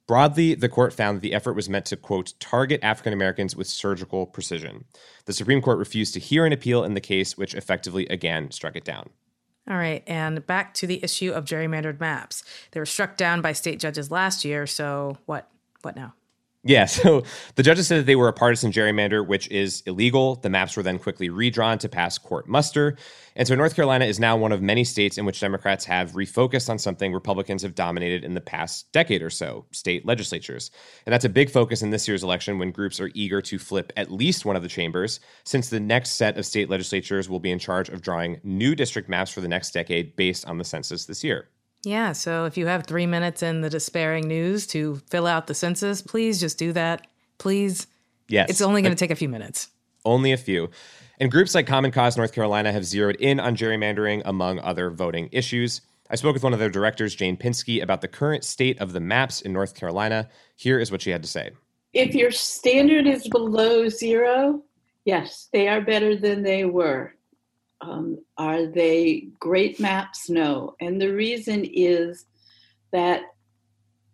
Broadly, 0.07 0.53
the 0.53 0.69
court 0.69 0.93
found 0.93 1.17
that 1.17 1.21
the 1.21 1.33
effort 1.33 1.55
was 1.55 1.67
meant 1.67 1.87
to, 1.87 1.97
quote, 1.97 2.35
target 2.39 2.79
African 2.83 3.11
Americans 3.11 3.55
with 3.55 3.65
surgical 3.65 4.27
precision. 4.27 4.85
The 5.25 5.33
Supreme 5.33 5.63
Court 5.63 5.79
refused 5.79 6.13
to 6.13 6.19
hear 6.19 6.45
an 6.45 6.53
appeal 6.53 6.83
in 6.83 6.93
the 6.93 7.01
case, 7.01 7.39
which 7.39 7.55
effectively 7.55 8.05
again 8.05 8.51
struck 8.51 8.75
it 8.75 8.85
down. 8.85 9.09
All 9.69 9.77
right, 9.77 10.03
and 10.07 10.45
back 10.45 10.73
to 10.75 10.87
the 10.87 11.01
issue 11.03 11.31
of 11.31 11.45
gerrymandered 11.45 11.99
maps. 11.99 12.43
They 12.71 12.81
were 12.81 12.85
struck 12.85 13.15
down 13.15 13.41
by 13.41 13.53
state 13.53 13.79
judges 13.79 14.11
last 14.11 14.43
year, 14.43 14.67
so 14.67 15.17
what 15.25 15.49
what 15.81 15.95
now? 15.95 16.13
Yeah, 16.65 16.85
so 16.87 17.23
the 17.55 17.63
judges 17.63 17.87
said 17.87 17.99
that 17.99 18.05
they 18.05 18.15
were 18.15 18.27
a 18.27 18.33
partisan 18.33 18.71
gerrymander, 18.71 19.25
which 19.25 19.49
is 19.49 19.83
illegal. 19.85 20.35
The 20.35 20.49
maps 20.49 20.77
were 20.77 20.83
then 20.83 20.97
quickly 20.97 21.29
redrawn 21.29 21.77
to 21.79 21.89
pass 21.89 22.17
court 22.17 22.47
muster. 22.47 22.97
And 23.35 23.47
so 23.47 23.55
North 23.55 23.75
Carolina 23.75 24.05
is 24.05 24.19
now 24.19 24.37
one 24.37 24.51
of 24.51 24.61
many 24.61 24.83
states 24.83 25.17
in 25.17 25.25
which 25.25 25.39
Democrats 25.39 25.85
have 25.85 26.11
refocused 26.11 26.69
on 26.69 26.77
something 26.77 27.11
Republicans 27.11 27.63
have 27.63 27.75
dominated 27.75 28.23
in 28.23 28.35
the 28.35 28.41
past 28.41 28.91
decade 28.91 29.23
or 29.23 29.29
so 29.29 29.65
state 29.71 30.05
legislatures. 30.05 30.71
And 31.05 31.13
that's 31.13 31.25
a 31.25 31.29
big 31.29 31.49
focus 31.49 31.81
in 31.81 31.89
this 31.89 32.07
year's 32.07 32.23
election 32.23 32.59
when 32.59 32.71
groups 32.71 32.99
are 32.99 33.11
eager 33.13 33.41
to 33.41 33.59
flip 33.59 33.91
at 33.97 34.11
least 34.11 34.45
one 34.45 34.55
of 34.55 34.61
the 34.61 34.69
chambers, 34.69 35.19
since 35.43 35.69
the 35.69 35.79
next 35.79 36.11
set 36.11 36.37
of 36.37 36.45
state 36.45 36.69
legislatures 36.69 37.27
will 37.27 37.39
be 37.39 37.51
in 37.51 37.59
charge 37.59 37.89
of 37.89 38.01
drawing 38.01 38.39
new 38.43 38.75
district 38.75 39.09
maps 39.09 39.31
for 39.31 39.41
the 39.41 39.47
next 39.47 39.71
decade 39.71 40.15
based 40.15 40.45
on 40.45 40.59
the 40.59 40.63
census 40.63 41.05
this 41.05 41.23
year. 41.23 41.49
Yeah, 41.83 42.13
so 42.13 42.45
if 42.45 42.57
you 42.57 42.67
have 42.67 42.85
three 42.85 43.05
minutes 43.05 43.43
in 43.43 43.61
the 43.61 43.69
despairing 43.69 44.27
news 44.27 44.65
to 44.67 45.01
fill 45.09 45.27
out 45.27 45.47
the 45.47 45.53
census, 45.53 46.01
please 46.01 46.39
just 46.39 46.57
do 46.57 46.71
that. 46.73 47.07
Please. 47.37 47.87
Yes. 48.29 48.49
It's 48.49 48.61
only 48.61 48.81
going 48.81 48.95
to 48.95 48.99
take 48.99 49.11
a 49.11 49.15
few 49.15 49.27
minutes. 49.29 49.69
Only 50.05 50.31
a 50.31 50.37
few. 50.37 50.69
And 51.19 51.29
groups 51.29 51.53
like 51.53 51.67
Common 51.67 51.91
Cause 51.91 52.17
North 52.17 52.33
Carolina 52.33 52.71
have 52.71 52.85
zeroed 52.85 53.17
in 53.17 53.39
on 53.39 53.55
gerrymandering 53.55 54.21
among 54.25 54.59
other 54.59 54.89
voting 54.89 55.29
issues. 55.31 55.81
I 56.09 56.15
spoke 56.15 56.33
with 56.33 56.43
one 56.43 56.53
of 56.53 56.59
their 56.59 56.69
directors, 56.69 57.15
Jane 57.15 57.37
Pinsky, 57.37 57.81
about 57.81 58.01
the 58.01 58.07
current 58.07 58.43
state 58.43 58.79
of 58.79 58.93
the 58.93 58.99
maps 58.99 59.41
in 59.41 59.51
North 59.51 59.75
Carolina. 59.75 60.29
Here 60.55 60.79
is 60.79 60.91
what 60.91 61.01
she 61.01 61.09
had 61.09 61.23
to 61.23 61.29
say. 61.29 61.51
If 61.93 62.15
your 62.15 62.31
standard 62.31 63.07
is 63.07 63.27
below 63.27 63.87
zero, 63.89 64.63
yes, 65.05 65.49
they 65.53 65.67
are 65.67 65.81
better 65.81 66.15
than 66.15 66.43
they 66.43 66.65
were. 66.65 67.13
Um, 67.83 68.23
are 68.37 68.65
they 68.65 69.27
great 69.39 69.79
maps? 69.79 70.29
No. 70.29 70.75
And 70.79 71.01
the 71.01 71.13
reason 71.13 71.65
is 71.65 72.25
that 72.93 73.23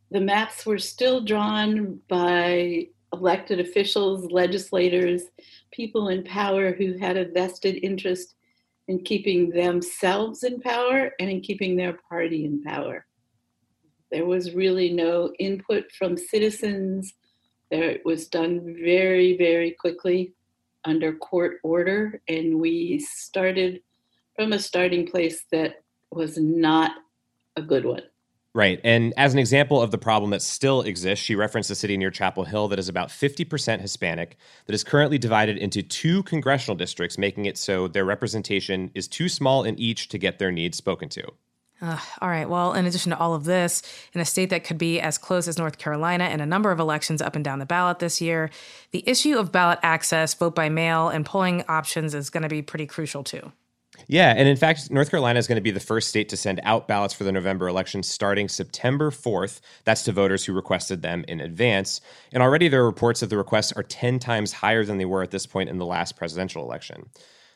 the 0.10 0.20
maps 0.20 0.66
were 0.66 0.80
still 0.80 1.22
drawn 1.22 2.00
by 2.10 2.88
elected 3.14 3.60
officials, 3.60 4.32
legislators, 4.32 5.24
people 5.72 6.10
in 6.10 6.24
power 6.24 6.74
who 6.74 6.98
had 6.98 7.16
a 7.16 7.30
vested 7.30 7.80
interest 7.84 8.34
in 8.88 9.04
keeping 9.04 9.52
themselves 9.52 10.44
in 10.44 10.60
power 10.60 11.12
and 11.20 11.30
in 11.30 11.42
keeping 11.42 11.76
their 11.76 12.00
party 12.10 12.46
in 12.46 12.64
power. 12.64 13.06
There 14.12 14.26
was 14.26 14.56
really 14.56 14.92
no 14.92 15.32
input 15.38 15.92
from 15.92 16.18
citizens. 16.18 17.14
There, 17.70 17.92
it 17.92 18.02
was 18.04 18.28
done 18.28 18.76
very, 18.84 19.38
very 19.38 19.76
quickly 19.80 20.34
under 20.86 21.14
court 21.14 21.58
order, 21.64 22.22
and 22.28 22.60
we 22.60 23.00
started 23.00 23.82
from 24.36 24.54
a 24.54 24.60
starting 24.60 25.06
place 25.06 25.44
that 25.52 25.82
was 26.12 26.38
not 26.38 26.92
a 27.56 27.62
good 27.62 27.86
one. 27.86 28.04
Right. 28.56 28.82
And 28.84 29.14
as 29.16 29.34
an 29.34 29.40
example 29.40 29.80
of 29.80 29.92
the 29.92 30.00
problem 30.00 30.32
that 30.32 30.42
still 30.42 30.82
exists, 30.82 31.24
she 31.24 31.36
referenced 31.36 31.70
a 31.70 31.76
city 31.76 31.98
near 31.98 32.10
Chapel 32.10 32.46
Hill 32.46 32.68
that 32.70 32.80
is 32.80 32.90
about 32.90 33.10
50% 33.10 33.80
Hispanic, 33.80 34.38
that 34.66 34.74
is 34.74 34.84
currently 34.84 35.20
divided 35.20 35.58
into 35.58 35.84
two 35.84 36.24
congressional 36.24 36.76
districts, 36.76 37.18
making 37.18 37.46
it 37.46 37.58
so 37.58 37.88
their 37.88 38.06
representation 38.06 38.90
is 38.96 39.08
too 39.08 39.30
small 39.30 39.64
in 39.64 39.78
each 39.78 40.10
to 40.10 40.18
get 40.18 40.40
their 40.40 40.52
needs 40.52 40.78
spoken 40.78 41.10
to. 41.10 41.32
All 41.82 42.28
right. 42.30 42.50
Well, 42.50 42.74
in 42.74 42.86
addition 42.86 43.12
to 43.12 43.18
all 43.18 43.34
of 43.34 43.46
this, 43.46 43.82
in 44.14 44.20
a 44.20 44.26
state 44.26 44.50
that 44.50 44.66
could 44.66 44.78
be 44.78 45.00
as 45.00 45.18
close 45.18 45.48
as 45.48 45.58
North 45.58 45.78
Carolina 45.78 46.26
in 46.26 46.42
a 46.42 46.46
number 46.46 46.72
of 46.72 46.80
elections 46.80 47.22
up 47.22 47.36
and 47.36 47.46
down 47.46 47.60
the 47.60 47.66
ballot 47.66 48.00
this 48.00 48.20
year, 48.20 48.50
the 48.92 49.04
issue 49.08 49.38
of 49.38 49.52
ballot 49.52 49.80
access, 49.82 50.34
vote 50.34 50.56
by 50.56 50.68
mail, 50.68 51.08
and 51.08 51.26
polling 51.26 51.64
options 51.70 52.14
is 52.14 52.30
going 52.30 52.44
to 52.44 52.50
be 52.50 52.62
pretty 52.62 52.86
crucial 52.86 53.24
too. 53.24 53.52
Yeah, 54.08 54.34
and 54.36 54.48
in 54.48 54.58
fact, 54.58 54.90
North 54.92 55.10
Carolina 55.10 55.40
is 55.40 55.48
going 55.48 55.58
to 55.58 55.62
be 55.62 55.72
the 55.72 55.80
first 55.80 56.10
state 56.10 56.30
to 56.30 56.38
send 56.38 56.60
out 56.64 56.88
ballots 56.88 57.14
for 57.14 57.24
the 57.24 57.32
November 57.32 57.68
election 57.68 58.04
starting 58.04 58.48
September 58.48 59.12
4th. 59.12 59.60
That's 59.84 60.04
to 60.04 60.12
voters 60.12 60.46
who 60.46 60.54
requested 60.54 61.02
them 61.02 61.26
in 61.28 61.40
advance. 61.40 62.02
And 62.32 62.42
already 62.42 62.68
there 62.68 62.82
are 62.82 62.86
reports 62.86 63.20
that 63.20 63.30
the 63.30 63.38
requests 63.38 63.72
are 63.74 63.84
10 63.84 64.20
times 64.20 64.54
higher 64.54 64.86
than 64.86 64.98
they 64.98 65.06
were 65.06 65.24
at 65.24 65.32
this 65.32 65.46
point 65.46 65.70
in 65.70 65.78
the 65.78 65.86
last 65.86 66.16
presidential 66.16 66.64
election. 66.64 67.10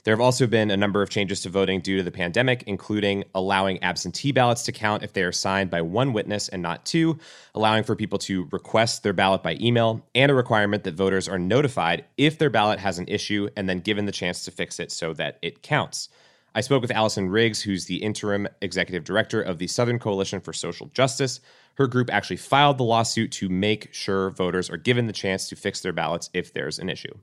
There 0.03 0.13
have 0.13 0.21
also 0.21 0.47
been 0.47 0.69
a 0.69 0.75
number 0.75 1.01
of 1.01 1.09
changes 1.09 1.39
to 1.41 1.49
voting 1.49 1.79
due 1.79 1.95
to 1.95 2.03
the 2.03 2.11
pandemic, 2.11 2.63
including 2.67 3.23
allowing 3.33 3.81
absentee 3.81 4.33
ballots 4.33 4.63
to 4.63 4.73
count 4.73 5.01
if 5.01 5.13
they 5.13 5.23
are 5.23 5.31
signed 5.31 5.69
by 5.69 5.81
one 5.81 6.11
witness 6.11 6.49
and 6.49 6.61
not 6.61 6.85
two, 6.85 7.19
allowing 7.55 7.85
for 7.85 7.95
people 7.95 8.19
to 8.19 8.49
request 8.51 9.03
their 9.03 9.13
ballot 9.13 9.43
by 9.43 9.55
email, 9.61 10.05
and 10.13 10.29
a 10.29 10.35
requirement 10.35 10.83
that 10.83 10.95
voters 10.95 11.29
are 11.29 11.39
notified 11.39 12.03
if 12.17 12.37
their 12.37 12.49
ballot 12.49 12.79
has 12.79 12.99
an 12.99 13.07
issue 13.07 13.47
and 13.55 13.69
then 13.69 13.79
given 13.79 14.05
the 14.05 14.11
chance 14.11 14.43
to 14.43 14.51
fix 14.51 14.77
it 14.77 14.91
so 14.91 15.13
that 15.13 15.39
it 15.41 15.63
counts. 15.63 16.09
I 16.53 16.59
spoke 16.59 16.81
with 16.81 16.91
Allison 16.91 17.29
Riggs, 17.29 17.61
who's 17.61 17.85
the 17.85 18.03
interim 18.03 18.49
executive 18.61 19.05
director 19.05 19.41
of 19.41 19.57
the 19.57 19.67
Southern 19.67 19.99
Coalition 19.99 20.41
for 20.41 20.51
Social 20.51 20.87
Justice. 20.87 21.39
Her 21.75 21.87
group 21.87 22.11
actually 22.11 22.37
filed 22.37 22.77
the 22.77 22.83
lawsuit 22.83 23.31
to 23.33 23.47
make 23.47 23.93
sure 23.93 24.31
voters 24.31 24.69
are 24.69 24.77
given 24.77 25.07
the 25.07 25.13
chance 25.13 25.47
to 25.47 25.55
fix 25.55 25.79
their 25.79 25.93
ballots 25.93 26.29
if 26.33 26.53
there's 26.53 26.77
an 26.77 26.89
issue. 26.89 27.13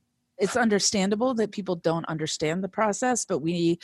It's 0.41 0.57
understandable 0.57 1.35
that 1.35 1.53
people 1.53 1.77
don't 1.77 2.07
understand 2.07 2.65
the 2.65 2.69
process, 2.69 3.25
but 3.25 3.39
we 3.39 3.79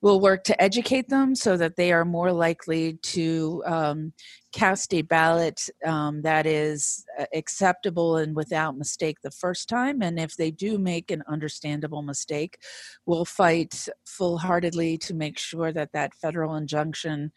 will 0.00 0.20
work 0.20 0.44
to 0.44 0.62
educate 0.62 1.08
them 1.08 1.34
so 1.34 1.56
that 1.56 1.76
they 1.76 1.92
are 1.92 2.04
more 2.04 2.32
likely 2.32 2.94
to 3.02 3.62
um, 3.66 4.12
cast 4.52 4.94
a 4.94 5.02
ballot 5.02 5.68
um, 5.84 6.22
that 6.22 6.46
is 6.46 7.04
uh, 7.18 7.24
acceptable 7.34 8.16
and 8.16 8.36
without 8.36 8.78
mistake 8.78 9.16
the 9.22 9.30
first 9.30 9.68
time. 9.68 10.00
And 10.00 10.18
if 10.18 10.36
they 10.36 10.52
do 10.52 10.78
make 10.78 11.10
an 11.10 11.24
understandable 11.28 12.02
mistake, 12.02 12.58
we'll 13.06 13.24
fight 13.24 13.88
full 14.06 14.38
heartedly 14.38 14.98
to 14.98 15.14
make 15.14 15.38
sure 15.38 15.72
that 15.72 15.92
that 15.92 16.14
federal 16.14 16.54
injunction 16.54 17.32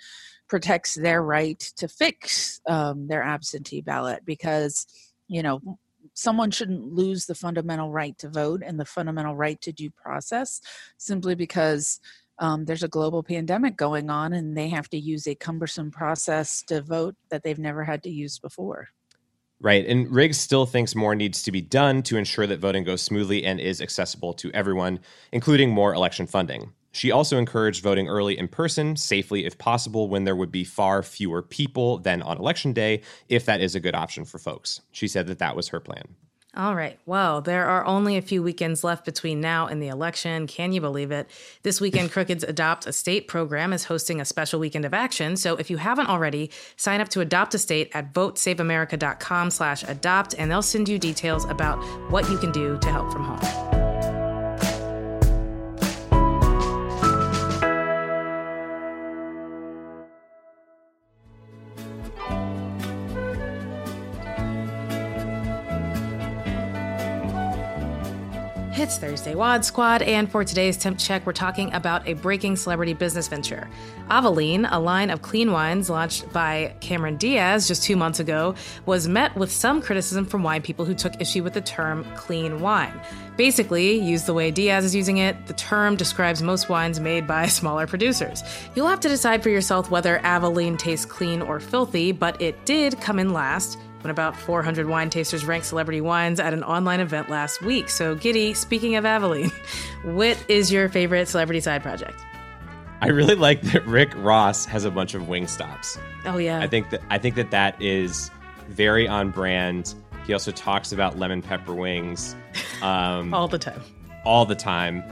protects 0.48 0.96
their 0.96 1.24
right 1.24 1.60
to 1.78 1.88
fix 1.88 2.62
um, 2.68 3.08
their 3.08 3.24
absentee 3.24 3.82
ballot 3.82 4.24
because, 4.24 4.86
you 5.28 5.42
know, 5.42 5.80
someone 6.14 6.52
shouldn't 6.52 6.94
lose 6.94 7.26
the 7.26 7.36
fundamental 7.36 7.92
right 7.92 8.18
to 8.18 8.30
vote 8.30 8.62
and 8.66 8.80
the 8.80 8.86
fundamental 8.86 9.36
right 9.36 9.60
to 9.62 9.72
due 9.72 9.92
process 9.92 10.62
simply 10.98 11.36
because 11.36 12.00
um, 12.40 12.66
there's 12.66 12.84
a 12.84 12.88
global 12.88 13.22
pandemic 13.22 13.78
going 13.78 14.10
on 14.10 14.34
and 14.34 14.58
they 14.58 14.68
have 14.70 14.90
to 14.90 14.98
use 14.98 15.28
a 15.28 15.36
cumbersome 15.36 15.92
process 15.92 16.64
to 16.64 16.82
vote 16.82 17.16
that 17.30 17.44
they've 17.44 17.60
never 17.60 17.84
had 17.84 18.04
to 18.04 18.10
use 18.10 18.40
before. 18.40 18.90
Right. 19.60 19.86
And 19.86 20.12
Riggs 20.12 20.40
still 20.40 20.66
thinks 20.66 20.96
more 20.96 21.14
needs 21.14 21.44
to 21.44 21.52
be 21.52 21.62
done 21.62 22.02
to 22.04 22.18
ensure 22.18 22.48
that 22.48 22.60
voting 22.60 22.84
goes 22.84 23.04
smoothly 23.04 23.46
and 23.46 23.60
is 23.60 23.80
accessible 23.80 24.34
to 24.36 24.52
everyone, 24.54 25.00
including 25.32 25.70
more 25.70 25.94
election 25.94 26.26
funding. 26.26 26.74
She 26.92 27.12
also 27.12 27.38
encouraged 27.38 27.84
voting 27.84 28.08
early 28.08 28.38
in 28.38 28.48
person, 28.48 28.96
safely 28.96 29.46
if 29.46 29.58
possible, 29.58 30.10
when 30.10 30.26
there 30.26 30.36
would 30.36 30.52
be 30.52 30.64
far 30.64 31.04
fewer 31.04 31.42
people 31.42 31.98
than 32.00 32.22
on 32.22 32.38
election 32.38 32.74
day, 32.74 33.02
if 33.30 33.46
that 33.46 33.62
is 33.62 33.76
a 33.76 33.80
good 33.80 33.96
option 33.96 34.26
for 34.26 34.40
folks. 34.40 34.82
She 34.92 35.08
said 35.08 35.28
that 35.28 35.40
that 35.40 35.56
was 35.56 35.70
her 35.70 35.80
plan. 35.80 36.16
All 36.56 36.76
right. 36.76 37.00
Well, 37.06 37.40
there 37.40 37.66
are 37.66 37.86
only 37.86 38.18
a 38.18 38.22
few 38.22 38.44
weekends 38.44 38.84
left 38.84 39.06
between 39.06 39.40
now 39.40 39.68
and 39.68 39.82
the 39.82 39.88
election. 39.88 40.48
Can 40.48 40.74
you 40.74 40.82
believe 40.82 41.10
it? 41.10 41.30
This 41.64 41.80
weekend, 41.80 42.12
Crooked's 42.12 42.44
Adopt 42.44 42.86
a 42.88 42.94
State 42.94 43.30
program 43.30 43.72
is 43.72 43.86
hosting 43.86 44.20
a 44.20 44.26
special 44.26 44.60
weekend 44.60 44.84
of 44.84 44.94
action. 44.94 45.38
So 45.38 45.56
if 45.56 45.70
you 45.70 45.78
haven't 45.78 46.10
already, 46.10 46.52
sign 46.76 47.00
up 47.00 47.08
to 47.10 47.22
Adopt 47.22 47.54
a 47.54 47.58
State 47.58 47.90
at 47.94 48.14
votesaveamerica.com 48.14 49.50
slash 49.50 49.84
adopt, 49.84 50.36
and 50.38 50.52
they'll 50.52 50.62
send 50.62 50.90
you 50.90 51.00
details 51.00 51.46
about 51.46 51.78
what 52.12 52.30
you 52.30 52.38
can 52.38 52.52
do 52.52 52.78
to 52.80 52.90
help 52.90 53.14
from 53.14 53.24
home. 53.24 53.81
It's 68.92 69.00
Thursday 69.00 69.36
Wad 69.36 69.64
Squad, 69.64 70.02
and 70.02 70.30
for 70.30 70.44
today's 70.44 70.76
Temp 70.76 71.00
Check, 71.00 71.26
we're 71.26 71.32
talking 71.32 71.72
about 71.72 72.06
a 72.10 72.14
breaking 72.16 72.58
celebrity 72.58 72.94
business 72.94 73.30
venture. 73.30 73.70
Avaline, 74.10 74.68
a 74.70 74.78
line 74.82 75.10
of 75.10 75.22
clean 75.22 75.54
wines 75.54 75.90
launched 75.90 76.30
by 76.34 76.76
Cameron 76.82 77.16
Diaz 77.16 77.70
just 77.70 77.84
two 77.84 77.96
months 77.96 78.20
ago, 78.20 78.54
was 78.86 79.08
met 79.08 79.34
with 79.38 79.50
some 79.50 79.82
criticism 79.82 80.26
from 80.26 80.44
wine 80.44 80.62
people 80.62 80.84
who 80.84 80.94
took 80.94 81.22
issue 81.22 81.42
with 81.42 81.54
the 81.54 81.62
term 81.62 82.04
clean 82.16 82.60
wine. 82.60 83.00
Basically, 83.38 83.98
used 83.98 84.26
the 84.26 84.34
way 84.34 84.52
Diaz 84.52 84.84
is 84.84 84.94
using 84.94 85.20
it, 85.20 85.48
the 85.48 85.54
term 85.54 85.96
describes 85.96 86.42
most 86.42 86.68
wines 86.68 87.00
made 87.00 87.26
by 87.26 87.46
smaller 87.48 87.88
producers. 87.88 88.44
You'll 88.76 88.90
have 88.90 89.00
to 89.00 89.08
decide 89.08 89.42
for 89.42 89.50
yourself 89.50 89.90
whether 89.90 90.20
Avaline 90.20 90.78
tastes 90.78 91.06
clean 91.06 91.42
or 91.42 91.62
filthy, 91.62 92.12
but 92.12 92.42
it 92.42 92.66
did 92.66 93.00
come 93.00 93.20
in 93.20 93.32
last 93.32 93.78
when 94.04 94.12
about 94.12 94.36
400 94.36 94.88
wine 94.88 95.10
tasters 95.10 95.46
ranked 95.46 95.68
celebrity 95.68 96.02
wines 96.02 96.40
at 96.40 96.54
an 96.54 96.64
online 96.64 97.00
event 97.00 97.30
last 97.30 97.62
week. 97.62 97.90
So, 97.90 98.16
Giddy, 98.16 98.54
speaking 98.54 98.96
of 98.96 99.06
Avaline, 99.06 99.52
what 100.04 100.44
is 100.48 100.72
your 100.72 100.90
favorite 100.90 101.28
celebrity 101.28 101.60
side 101.60 101.82
project? 101.82 102.20
I 103.02 103.08
really 103.08 103.36
like 103.36 103.62
that 103.64 103.86
Rick 103.88 104.14
Ross 104.16 104.66
has 104.66 104.86
a 104.86 104.92
bunch 104.92 105.16
of 105.16 105.24
Wingstops. 105.24 105.98
Oh 106.26 106.38
yeah. 106.38 106.60
I 106.60 106.68
think 106.68 106.92
that 106.92 107.02
I 107.10 107.18
think 107.18 107.34
that 107.36 107.50
that 107.50 107.82
is 107.82 108.30
very 108.70 109.08
on 109.08 109.32
brand. 109.32 109.96
He 110.28 110.34
also 110.34 110.52
talks 110.52 110.92
about 110.92 111.18
lemon 111.18 111.42
pepper 111.42 111.74
wings 111.74 112.36
um, 112.84 113.34
all 113.34 113.48
the 113.48 113.58
time. 113.58 113.82
All 114.24 114.46
the 114.46 114.56
time. 114.56 115.04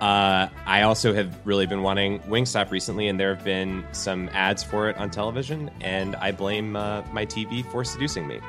Uh, 0.00 0.48
I 0.66 0.82
also 0.82 1.14
have 1.14 1.34
really 1.46 1.66
been 1.66 1.82
wanting 1.82 2.20
Wingstop 2.20 2.70
recently, 2.70 3.08
and 3.08 3.18
there 3.18 3.34
have 3.34 3.44
been 3.44 3.84
some 3.92 4.28
ads 4.32 4.62
for 4.62 4.90
it 4.90 4.96
on 4.98 5.10
television, 5.10 5.70
and 5.80 6.16
I 6.16 6.32
blame 6.32 6.76
uh, 6.76 7.02
my 7.12 7.24
TV 7.24 7.64
for 7.70 7.82
seducing 7.82 8.26
me. 8.26 8.40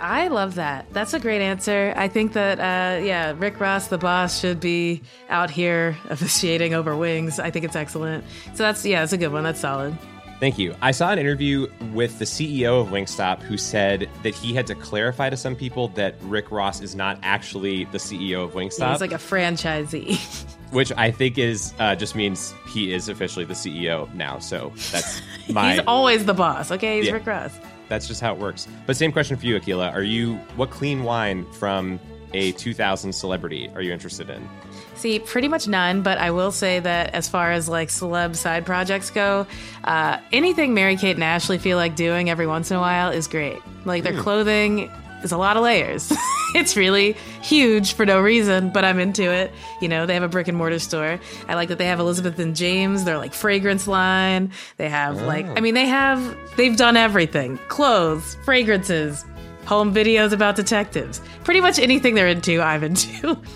I 0.00 0.28
love 0.28 0.56
that. 0.56 0.86
That's 0.92 1.14
a 1.14 1.20
great 1.20 1.40
answer. 1.40 1.94
I 1.96 2.08
think 2.08 2.32
that, 2.32 2.58
uh, 2.58 3.02
yeah, 3.02 3.34
Rick 3.38 3.60
Ross, 3.60 3.86
the 3.86 3.98
boss, 3.98 4.40
should 4.40 4.58
be 4.58 5.00
out 5.30 5.48
here 5.48 5.96
officiating 6.10 6.74
over 6.74 6.96
wings. 6.96 7.38
I 7.38 7.50
think 7.50 7.64
it's 7.64 7.76
excellent. 7.76 8.24
So 8.54 8.64
that's, 8.64 8.84
yeah, 8.84 9.04
it's 9.04 9.12
a 9.12 9.18
good 9.18 9.32
one. 9.32 9.44
That's 9.44 9.60
solid. 9.60 9.96
Thank 10.40 10.58
you. 10.58 10.74
I 10.82 10.90
saw 10.90 11.12
an 11.12 11.20
interview 11.20 11.68
with 11.92 12.18
the 12.18 12.24
CEO 12.24 12.80
of 12.80 12.88
Wingstop 12.88 13.42
who 13.42 13.56
said 13.56 14.10
that 14.24 14.34
he 14.34 14.52
had 14.52 14.66
to 14.66 14.74
clarify 14.74 15.30
to 15.30 15.36
some 15.36 15.54
people 15.54 15.86
that 15.88 16.16
Rick 16.22 16.50
Ross 16.50 16.80
is 16.80 16.96
not 16.96 17.20
actually 17.22 17.84
the 17.84 17.98
CEO 17.98 18.42
of 18.42 18.54
Wingstop. 18.54 18.90
He's 18.90 19.00
like 19.00 19.12
a 19.12 19.18
franchisee. 19.18 20.18
Which 20.72 20.92
I 20.96 21.10
think 21.10 21.38
is 21.38 21.74
uh, 21.78 21.94
just 21.94 22.14
means 22.16 22.54
he 22.66 22.92
is 22.92 23.08
officially 23.08 23.44
the 23.44 23.54
CEO 23.54 24.12
now. 24.14 24.38
So 24.38 24.72
that's 24.90 25.22
my. 25.50 25.74
he's 25.74 25.84
always 25.86 26.24
the 26.24 26.34
boss. 26.34 26.70
Okay, 26.70 26.98
he's 26.98 27.06
yeah, 27.06 27.14
Rick 27.14 27.26
Ross. 27.26 27.58
That's 27.88 28.08
just 28.08 28.20
how 28.20 28.32
it 28.32 28.38
works. 28.38 28.66
But 28.86 28.96
same 28.96 29.12
question 29.12 29.36
for 29.36 29.44
you, 29.46 29.60
Akila. 29.60 29.92
Are 29.92 30.02
you 30.02 30.36
what 30.56 30.70
clean 30.70 31.04
wine 31.04 31.50
from 31.52 32.00
a 32.34 32.52
2000 32.52 33.12
celebrity 33.12 33.70
are 33.74 33.82
you 33.82 33.92
interested 33.92 34.30
in? 34.30 34.48
See, 34.94 35.18
pretty 35.18 35.48
much 35.48 35.68
none, 35.68 36.02
but 36.02 36.18
I 36.18 36.30
will 36.30 36.52
say 36.52 36.80
that 36.80 37.14
as 37.14 37.28
far 37.28 37.52
as 37.52 37.68
like 37.68 37.88
celeb 37.88 38.36
side 38.36 38.64
projects 38.64 39.10
go, 39.10 39.46
uh, 39.84 40.18
anything 40.32 40.74
Mary 40.74 40.96
Kate 40.96 41.16
and 41.16 41.24
Ashley 41.24 41.58
feel 41.58 41.76
like 41.76 41.96
doing 41.96 42.30
every 42.30 42.46
once 42.46 42.70
in 42.70 42.76
a 42.76 42.80
while 42.80 43.10
is 43.10 43.26
great. 43.26 43.58
Like 43.84 44.02
their 44.04 44.18
clothing 44.20 44.90
is 45.22 45.32
a 45.32 45.36
lot 45.36 45.56
of 45.56 45.62
layers. 45.62 46.12
it's 46.54 46.76
really 46.76 47.12
huge 47.42 47.92
for 47.94 48.04
no 48.06 48.20
reason, 48.20 48.70
but 48.70 48.84
I'm 48.84 48.98
into 48.98 49.22
it. 49.32 49.52
You 49.80 49.88
know, 49.88 50.06
they 50.06 50.14
have 50.14 50.22
a 50.22 50.28
brick 50.28 50.48
and 50.48 50.56
mortar 50.58 50.78
store. 50.78 51.18
I 51.48 51.54
like 51.54 51.68
that 51.68 51.78
they 51.78 51.86
have 51.86 52.00
Elizabeth 52.00 52.38
and 52.38 52.54
James, 52.56 53.04
their 53.04 53.18
like 53.18 53.32
fragrance 53.34 53.86
line. 53.86 54.50
They 54.76 54.88
have 54.88 55.20
like, 55.22 55.46
I 55.46 55.54
oh. 55.56 55.60
mean, 55.60 55.74
they 55.74 55.86
have, 55.86 56.36
they've 56.56 56.76
done 56.76 56.96
everything 56.96 57.58
clothes, 57.68 58.36
fragrances, 58.44 59.24
home 59.66 59.94
videos 59.94 60.32
about 60.32 60.56
detectives. 60.56 61.20
Pretty 61.44 61.60
much 61.60 61.78
anything 61.78 62.14
they're 62.14 62.28
into, 62.28 62.60
I'm 62.60 62.82
into. 62.84 63.36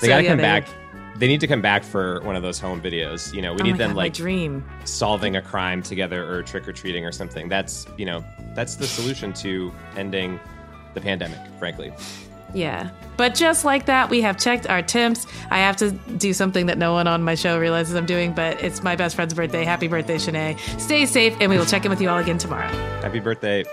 They 0.00 0.08
So, 0.08 0.08
gotta 0.08 0.22
yeah, 0.24 0.28
come 0.30 0.36
they- 0.38 0.42
back. 0.42 0.68
They 1.16 1.28
need 1.28 1.40
to 1.42 1.46
come 1.46 1.62
back 1.62 1.84
for 1.84 2.20
one 2.22 2.34
of 2.34 2.42
those 2.42 2.58
home 2.58 2.82
videos. 2.82 3.32
You 3.32 3.40
know, 3.40 3.54
we 3.54 3.60
Oh 3.60 3.64
need 3.66 3.78
them 3.78 3.90
God, 3.90 3.96
like 3.96 4.12
dream. 4.14 4.64
solving 4.84 5.36
a 5.36 5.40
crime 5.40 5.80
together 5.80 6.28
or 6.28 6.42
trick 6.42 6.66
or 6.66 6.72
treating 6.72 7.06
or 7.06 7.12
something. 7.12 7.48
That's 7.48 7.86
you 7.96 8.04
know 8.04 8.24
that's 8.56 8.74
the 8.74 8.86
solution 8.88 9.32
to 9.34 9.72
ending 9.96 10.40
the 10.94 11.00
pandemic. 11.00 11.38
Frankly, 11.58 11.92
Yeah. 12.52 12.90
But 13.16 13.34
just 13.34 13.64
like 13.64 13.86
that, 13.86 14.10
we 14.10 14.20
have 14.22 14.38
checked 14.38 14.68
our 14.68 14.80
temps. 14.82 15.26
I 15.50 15.58
have 15.58 15.76
to 15.78 15.90
do 16.16 16.32
something 16.32 16.66
that 16.66 16.78
no 16.78 16.92
one 16.92 17.06
on 17.06 17.22
my 17.22 17.34
show 17.34 17.58
realizes 17.58 17.94
I'm 17.96 18.06
doing, 18.06 18.32
but 18.32 18.62
it's 18.62 18.82
my 18.82 18.96
best 18.96 19.16
friend's 19.16 19.34
birthday. 19.34 19.64
Happy 19.64 19.88
birthday, 19.88 20.16
Shanae. 20.16 20.58
Stay 20.80 21.06
safe, 21.06 21.36
and 21.40 21.50
we 21.50 21.58
will 21.58 21.66
check 21.66 21.84
in 21.84 21.90
with 21.90 22.00
you 22.00 22.08
all 22.08 22.18
again 22.18 22.38
tomorrow. 22.38 22.68
happy 23.02 23.20
birthday. 23.20 23.64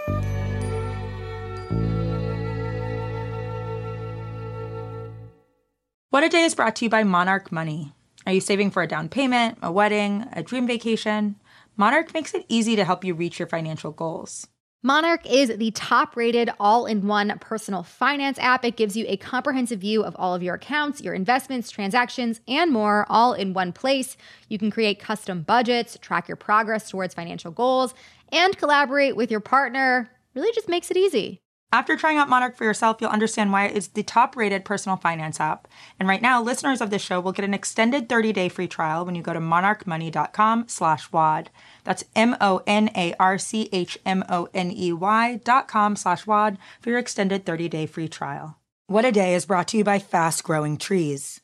What 6.09 6.23
a 6.23 6.29
Day 6.29 6.43
is 6.43 6.55
brought 6.55 6.75
to 6.77 6.85
you 6.85 6.89
by 6.89 7.03
Monarch 7.03 7.51
Money. 7.51 7.93
Are 8.25 8.33
you 8.33 8.41
saving 8.41 8.71
for 8.71 8.83
a 8.83 8.87
down 8.87 9.09
payment, 9.09 9.57
a 9.61 9.71
wedding, 9.71 10.25
a 10.33 10.43
dream 10.43 10.67
vacation? 10.67 11.37
Monarch 11.77 12.13
makes 12.13 12.33
it 12.33 12.45
easy 12.49 12.75
to 12.75 12.83
help 12.83 13.03
you 13.05 13.13
reach 13.13 13.39
your 13.39 13.47
financial 13.47 13.91
goals. 13.91 14.47
Monarch 14.83 15.29
is 15.29 15.55
the 15.57 15.69
top 15.71 16.15
rated 16.15 16.49
all 16.59 16.87
in 16.87 17.05
one 17.05 17.37
personal 17.39 17.83
finance 17.83 18.39
app. 18.39 18.65
It 18.65 18.77
gives 18.77 18.97
you 18.97 19.05
a 19.07 19.15
comprehensive 19.15 19.79
view 19.79 20.03
of 20.03 20.15
all 20.17 20.33
of 20.33 20.41
your 20.41 20.55
accounts, 20.55 21.01
your 21.01 21.13
investments, 21.13 21.69
transactions, 21.69 22.41
and 22.47 22.71
more, 22.71 23.05
all 23.07 23.33
in 23.33 23.53
one 23.53 23.73
place. 23.73 24.17
You 24.49 24.57
can 24.57 24.71
create 24.71 24.99
custom 24.99 25.43
budgets, 25.43 25.99
track 26.01 26.27
your 26.27 26.35
progress 26.35 26.89
towards 26.89 27.13
financial 27.13 27.51
goals, 27.51 27.93
and 28.31 28.57
collaborate 28.57 29.15
with 29.15 29.29
your 29.29 29.39
partner. 29.39 30.09
Really 30.33 30.51
just 30.51 30.67
makes 30.67 30.89
it 30.89 30.97
easy. 30.97 31.41
After 31.73 31.95
trying 31.95 32.17
out 32.17 32.27
Monarch 32.27 32.57
for 32.57 32.65
yourself, 32.65 32.97
you'll 32.99 33.11
understand 33.11 33.53
why 33.53 33.65
it 33.65 33.77
is 33.77 33.87
the 33.87 34.03
top 34.03 34.35
rated 34.35 34.65
personal 34.65 34.97
finance 34.97 35.39
app. 35.39 35.69
And 35.97 36.09
right 36.09 36.21
now, 36.21 36.41
listeners 36.41 36.81
of 36.81 36.89
this 36.89 37.01
show 37.01 37.21
will 37.21 37.31
get 37.31 37.45
an 37.45 37.53
extended 37.53 38.09
30 38.09 38.33
day 38.33 38.49
free 38.49 38.67
trial 38.67 39.05
when 39.05 39.15
you 39.15 39.21
go 39.21 39.31
to 39.31 39.39
monarchmoney.com 39.39 40.65
slash 40.67 41.09
WAD. 41.13 41.49
That's 41.85 42.03
M 42.13 42.35
O 42.41 42.61
N 42.67 42.89
A 42.93 43.13
R 43.17 43.37
C 43.37 43.69
H 43.71 43.97
M 44.05 44.25
O 44.27 44.49
N 44.53 44.69
E 44.71 44.91
Y 44.91 45.39
dot 45.45 45.69
com 45.69 45.95
slash 45.95 46.27
WAD 46.27 46.57
for 46.81 46.89
your 46.89 46.99
extended 46.99 47.45
30 47.45 47.69
day 47.69 47.85
free 47.85 48.09
trial. 48.09 48.57
What 48.87 49.05
a 49.05 49.11
Day 49.13 49.33
is 49.33 49.45
brought 49.45 49.69
to 49.69 49.77
you 49.77 49.85
by 49.85 49.99
Fast 49.99 50.43
Growing 50.43 50.77
Trees. 50.77 51.39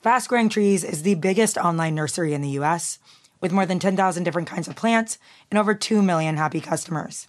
Fast 0.00 0.28
Growing 0.28 0.50
Trees 0.50 0.84
is 0.84 1.02
the 1.02 1.14
biggest 1.14 1.56
online 1.56 1.94
nursery 1.94 2.34
in 2.34 2.42
the 2.42 2.60
US 2.60 2.98
with 3.40 3.52
more 3.52 3.64
than 3.64 3.78
10,000 3.78 4.24
different 4.24 4.48
kinds 4.48 4.68
of 4.68 4.76
plants 4.76 5.16
and 5.50 5.58
over 5.58 5.74
2 5.74 6.02
million 6.02 6.36
happy 6.36 6.60
customers. 6.60 7.28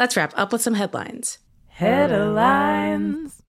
Let's 0.00 0.16
wrap 0.16 0.32
up 0.34 0.50
with 0.50 0.62
some 0.62 0.72
headlines. 0.72 1.36
Headlines. 1.66 3.42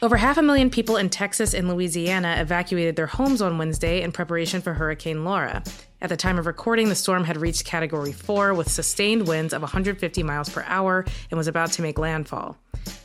Over 0.00 0.16
half 0.16 0.38
a 0.38 0.42
million 0.42 0.70
people 0.70 0.96
in 0.96 1.10
Texas 1.10 1.52
and 1.52 1.68
Louisiana 1.68 2.36
evacuated 2.38 2.94
their 2.94 3.08
homes 3.08 3.42
on 3.42 3.58
Wednesday 3.58 4.02
in 4.02 4.12
preparation 4.12 4.60
for 4.60 4.74
Hurricane 4.74 5.24
Laura. 5.24 5.64
At 6.00 6.10
the 6.10 6.16
time 6.16 6.38
of 6.38 6.46
recording, 6.46 6.88
the 6.88 6.94
storm 6.94 7.24
had 7.24 7.38
reached 7.38 7.64
Category 7.64 8.12
4 8.12 8.54
with 8.54 8.70
sustained 8.70 9.26
winds 9.26 9.52
of 9.52 9.62
150 9.62 10.22
miles 10.22 10.48
per 10.48 10.62
hour 10.68 11.04
and 11.32 11.38
was 11.38 11.48
about 11.48 11.72
to 11.72 11.82
make 11.82 11.98
landfall. 11.98 12.56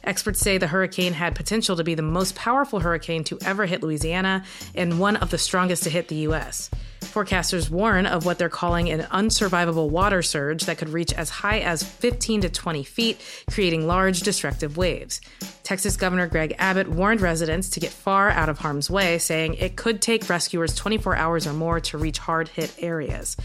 Experts 0.04 0.42
say 0.42 0.60
the 0.60 0.68
hurricane 0.68 1.14
had 1.14 1.34
potential 1.34 1.76
to 1.76 1.84
be 1.84 1.96
the 1.96 2.04
most 2.04 2.36
powerful 2.36 2.82
hurricane 2.82 3.24
to 3.24 3.40
ever 3.44 3.66
hit 3.66 3.82
Louisiana 3.82 4.44
and 4.76 5.00
one 5.00 5.16
of 5.16 5.32
the 5.32 5.40
strongest 5.40 5.82
to 5.84 5.90
hit 5.90 6.08
the 6.08 6.18
U.S. 6.18 6.70
Forecasters 7.06 7.70
warn 7.70 8.06
of 8.06 8.26
what 8.26 8.38
they're 8.38 8.50
calling 8.50 8.90
an 8.90 9.02
unsurvivable 9.12 9.90
water 9.90 10.22
surge 10.22 10.66
that 10.66 10.78
could 10.78 10.90
reach 10.90 11.14
as 11.14 11.30
high 11.30 11.60
as 11.60 11.84
15 11.84 12.42
to 12.42 12.50
20 12.50 12.84
feet, 12.84 13.22
creating 13.50 13.88
large 13.88 14.22
destructive 14.22 14.78
waves. 14.78 15.22
Texas 15.64 15.96
Governor 15.98 16.28
Greg 16.28 16.56
Abbott 16.58 16.90
warned 16.90 17.22
residents 17.22 17.70
to 17.70 17.80
get 17.80 17.92
far 17.92 18.30
out 18.30 18.50
of 18.50 18.60
harm's 18.60 18.90
way, 18.90 19.18
saying 19.18 19.56
it 19.56 19.76
could 19.76 20.02
take 20.02 20.30
rescuers 20.30 20.76
24 20.76 21.16
hours 21.16 21.48
or 21.48 21.54
more 21.54 21.80
to 21.80 21.98
reach 21.98 22.18
hard 22.18 22.48
hit 22.50 22.74
areas. 22.80 23.38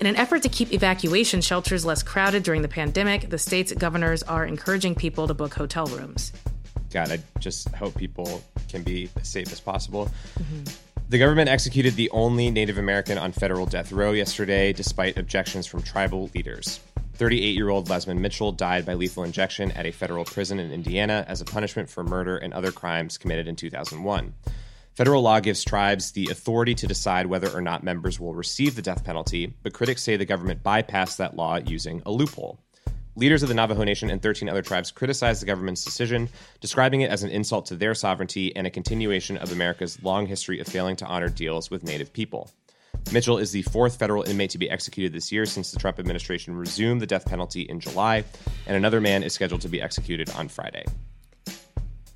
In 0.00 0.06
an 0.06 0.16
effort 0.16 0.42
to 0.44 0.48
keep 0.48 0.72
evacuation 0.72 1.42
shelters 1.42 1.84
less 1.84 2.02
crowded 2.02 2.42
during 2.42 2.62
the 2.62 2.68
pandemic, 2.68 3.28
the 3.28 3.38
state's 3.38 3.72
governors 3.72 4.22
are 4.22 4.46
encouraging 4.46 4.94
people 4.94 5.26
to 5.26 5.34
book 5.34 5.52
hotel 5.52 5.86
rooms. 5.86 6.32
God, 6.90 7.12
I 7.12 7.18
just 7.38 7.68
hope 7.74 7.96
people 7.96 8.42
can 8.68 8.82
be 8.82 9.08
as 9.20 9.28
safe 9.28 9.52
as 9.52 9.60
possible. 9.60 10.10
Mm-hmm. 10.38 10.89
The 11.10 11.18
government 11.18 11.48
executed 11.48 11.96
the 11.96 12.08
only 12.10 12.52
Native 12.52 12.78
American 12.78 13.18
on 13.18 13.32
federal 13.32 13.66
death 13.66 13.90
row 13.90 14.12
yesterday, 14.12 14.72
despite 14.72 15.18
objections 15.18 15.66
from 15.66 15.82
tribal 15.82 16.30
leaders. 16.36 16.78
38 17.14 17.56
year 17.56 17.68
old 17.68 17.88
Lezmond 17.88 18.18
Mitchell 18.18 18.52
died 18.52 18.86
by 18.86 18.94
lethal 18.94 19.24
injection 19.24 19.72
at 19.72 19.86
a 19.86 19.90
federal 19.90 20.24
prison 20.24 20.60
in 20.60 20.70
Indiana 20.70 21.24
as 21.26 21.40
a 21.40 21.44
punishment 21.44 21.90
for 21.90 22.04
murder 22.04 22.36
and 22.36 22.54
other 22.54 22.70
crimes 22.70 23.18
committed 23.18 23.48
in 23.48 23.56
2001. 23.56 24.34
Federal 24.94 25.22
law 25.22 25.40
gives 25.40 25.64
tribes 25.64 26.12
the 26.12 26.28
authority 26.30 26.76
to 26.76 26.86
decide 26.86 27.26
whether 27.26 27.50
or 27.50 27.60
not 27.60 27.82
members 27.82 28.20
will 28.20 28.32
receive 28.32 28.76
the 28.76 28.82
death 28.82 29.02
penalty, 29.02 29.52
but 29.64 29.72
critics 29.72 30.04
say 30.04 30.16
the 30.16 30.24
government 30.24 30.62
bypassed 30.62 31.16
that 31.16 31.34
law 31.34 31.56
using 31.56 32.00
a 32.06 32.12
loophole. 32.12 32.60
Leaders 33.20 33.42
of 33.42 33.50
the 33.50 33.54
Navajo 33.54 33.84
Nation 33.84 34.08
and 34.08 34.22
13 34.22 34.48
other 34.48 34.62
tribes 34.62 34.90
criticized 34.90 35.42
the 35.42 35.46
government's 35.46 35.84
decision, 35.84 36.26
describing 36.62 37.02
it 37.02 37.10
as 37.10 37.22
an 37.22 37.28
insult 37.28 37.66
to 37.66 37.76
their 37.76 37.94
sovereignty 37.94 38.56
and 38.56 38.66
a 38.66 38.70
continuation 38.70 39.36
of 39.36 39.52
America's 39.52 40.02
long 40.02 40.24
history 40.24 40.58
of 40.58 40.66
failing 40.66 40.96
to 40.96 41.04
honor 41.04 41.28
deals 41.28 41.70
with 41.70 41.84
Native 41.84 42.14
people. 42.14 42.50
Mitchell 43.12 43.36
is 43.36 43.52
the 43.52 43.60
fourth 43.60 43.96
federal 43.96 44.22
inmate 44.22 44.48
to 44.48 44.58
be 44.58 44.70
executed 44.70 45.12
this 45.12 45.30
year 45.30 45.44
since 45.44 45.70
the 45.70 45.78
Trump 45.78 45.98
administration 45.98 46.56
resumed 46.56 47.02
the 47.02 47.06
death 47.06 47.26
penalty 47.26 47.60
in 47.60 47.78
July, 47.78 48.24
and 48.66 48.74
another 48.74 49.02
man 49.02 49.22
is 49.22 49.34
scheduled 49.34 49.60
to 49.60 49.68
be 49.68 49.82
executed 49.82 50.30
on 50.30 50.48
Friday. 50.48 50.86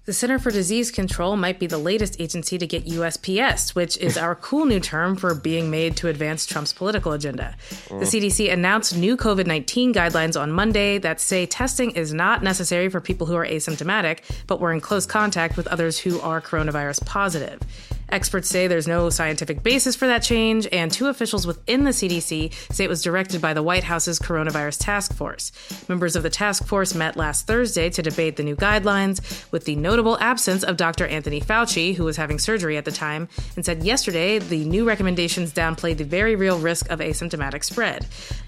The 0.07 0.13
Center 0.13 0.39
for 0.39 0.51
Disease 0.51 0.91
Control 0.91 1.35
might 1.35 1.59
be 1.59 1.67
the 1.67 1.79
latest 1.79 2.21
agency 2.21 2.59
to 2.59 2.67
get 2.67 2.85
USPS, 2.85 3.75
which 3.75 3.97
is 3.97 4.19
our 4.19 4.35
cool 4.35 4.67
new 4.67 4.79
term 4.79 5.17
for 5.17 5.35
being 5.35 5.71
made 5.71 5.97
to 5.97 6.09
advance 6.09 6.45
Trump's 6.45 6.75
political 6.75 7.13
agenda. 7.13 7.57
The 7.89 7.95
mm. 7.95 8.01
CDC 8.03 8.53
announced 8.53 8.95
new 8.95 9.17
COVID 9.17 9.47
19 9.47 9.95
guidelines 9.95 10.39
on 10.39 10.53
Monday 10.53 10.99
that 10.99 11.23
say 11.23 11.47
testing 11.47 11.93
is 11.93 12.13
not 12.13 12.43
necessary 12.43 12.91
for 12.91 13.01
people 13.01 13.27
who 13.27 13.35
are 13.35 13.47
asymptomatic, 13.47 14.19
but 14.47 14.61
were 14.61 14.75
in 14.75 14.83
close 14.83 15.07
contact 15.07 15.57
with 15.57 15.67
others 15.69 15.99
who 15.99 16.21
are 16.21 16.39
coronavirus 16.39 17.07
positive. 17.07 17.61
Experts 18.09 18.49
say 18.49 18.67
there's 18.67 18.87
no 18.87 19.11
scientific 19.11 19.63
basis 19.63 19.97
for 19.97 20.07
that 20.07 20.23
change, 20.23 20.67
and 20.73 20.91
two 20.91 21.09
officials 21.09 21.47
within 21.47 21.85
the 21.85 21.91
CDC 21.91 22.53
say 22.73 22.85
it 22.85 22.91
was 22.91 23.03
directed 23.03 23.41
by 23.41 23.55
the 23.55 23.63
White 23.63 23.85
House's 23.85 24.19
coronavirus 24.19 24.79
task 24.81 25.15
force. 25.15 25.53
Members 25.89 26.17
of 26.17 26.23
the 26.23 26.31
task 26.31 26.65
force 26.67 26.95
met 26.95 27.17
last 27.17 27.47
Thursday 27.47 27.91
to 27.91 28.03
debate 28.03 28.37
the 28.37 28.43
new 28.43 28.57
guidelines, 28.57 29.51
with 29.51 29.65
the 29.65 29.77
notable 29.77 30.19
absence 30.19 30.63
of 30.63 30.77
Dr. 30.77 31.07
Anthony 31.07 31.41
Fauci, 31.41 31.95
who 31.95 32.05
was 32.05 32.17
having 32.17 32.39
surgery 32.39 32.77
at 32.77 32.85
the 32.85 32.93
time, 32.93 33.29
and 33.57 33.65
said 33.65 33.83
yesterday 33.83 34.39
the 34.39 34.65
new 34.65 34.85
recommendations 34.87 35.53
downplayed 35.53 35.99
the 35.99 36.05
very 36.05 36.37
real 36.37 36.59
risk 36.59 36.91
of 36.91 37.01
asymptomatic 37.01 37.65
spread. 37.65 38.07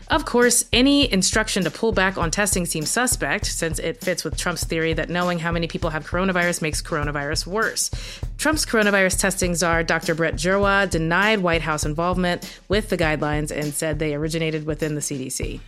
Of 0.08 0.24
course, 0.24 0.66
any 0.72 1.12
instruction 1.12 1.64
to 1.64 1.70
pull 1.70 1.90
back 1.90 2.16
on 2.16 2.30
testing 2.30 2.64
seems 2.64 2.88
suspect, 2.88 3.46
since 3.46 3.80
it 3.80 4.00
fits 4.00 4.22
with 4.22 4.36
Trump's 4.36 4.62
theory 4.62 4.92
that 4.92 5.10
knowing 5.10 5.40
how 5.40 5.50
many 5.50 5.66
people 5.66 5.90
have 5.90 6.06
coronavirus 6.06 6.62
makes 6.62 6.80
coronavirus 6.80 7.48
worse. 7.48 7.90
Trump's 8.38 8.64
coronavirus 8.64 9.20
testing 9.20 9.56
czar, 9.56 9.82
Dr. 9.82 10.14
Brett 10.14 10.34
Giroir, 10.34 10.88
denied 10.88 11.40
White 11.40 11.62
House 11.62 11.84
involvement 11.84 12.60
with 12.68 12.88
the 12.88 12.96
guidelines 12.96 13.50
and 13.50 13.74
said 13.74 13.98
they 13.98 14.14
originated 14.14 14.64
within 14.64 14.94
the 14.94 15.00
CDC. 15.00 15.58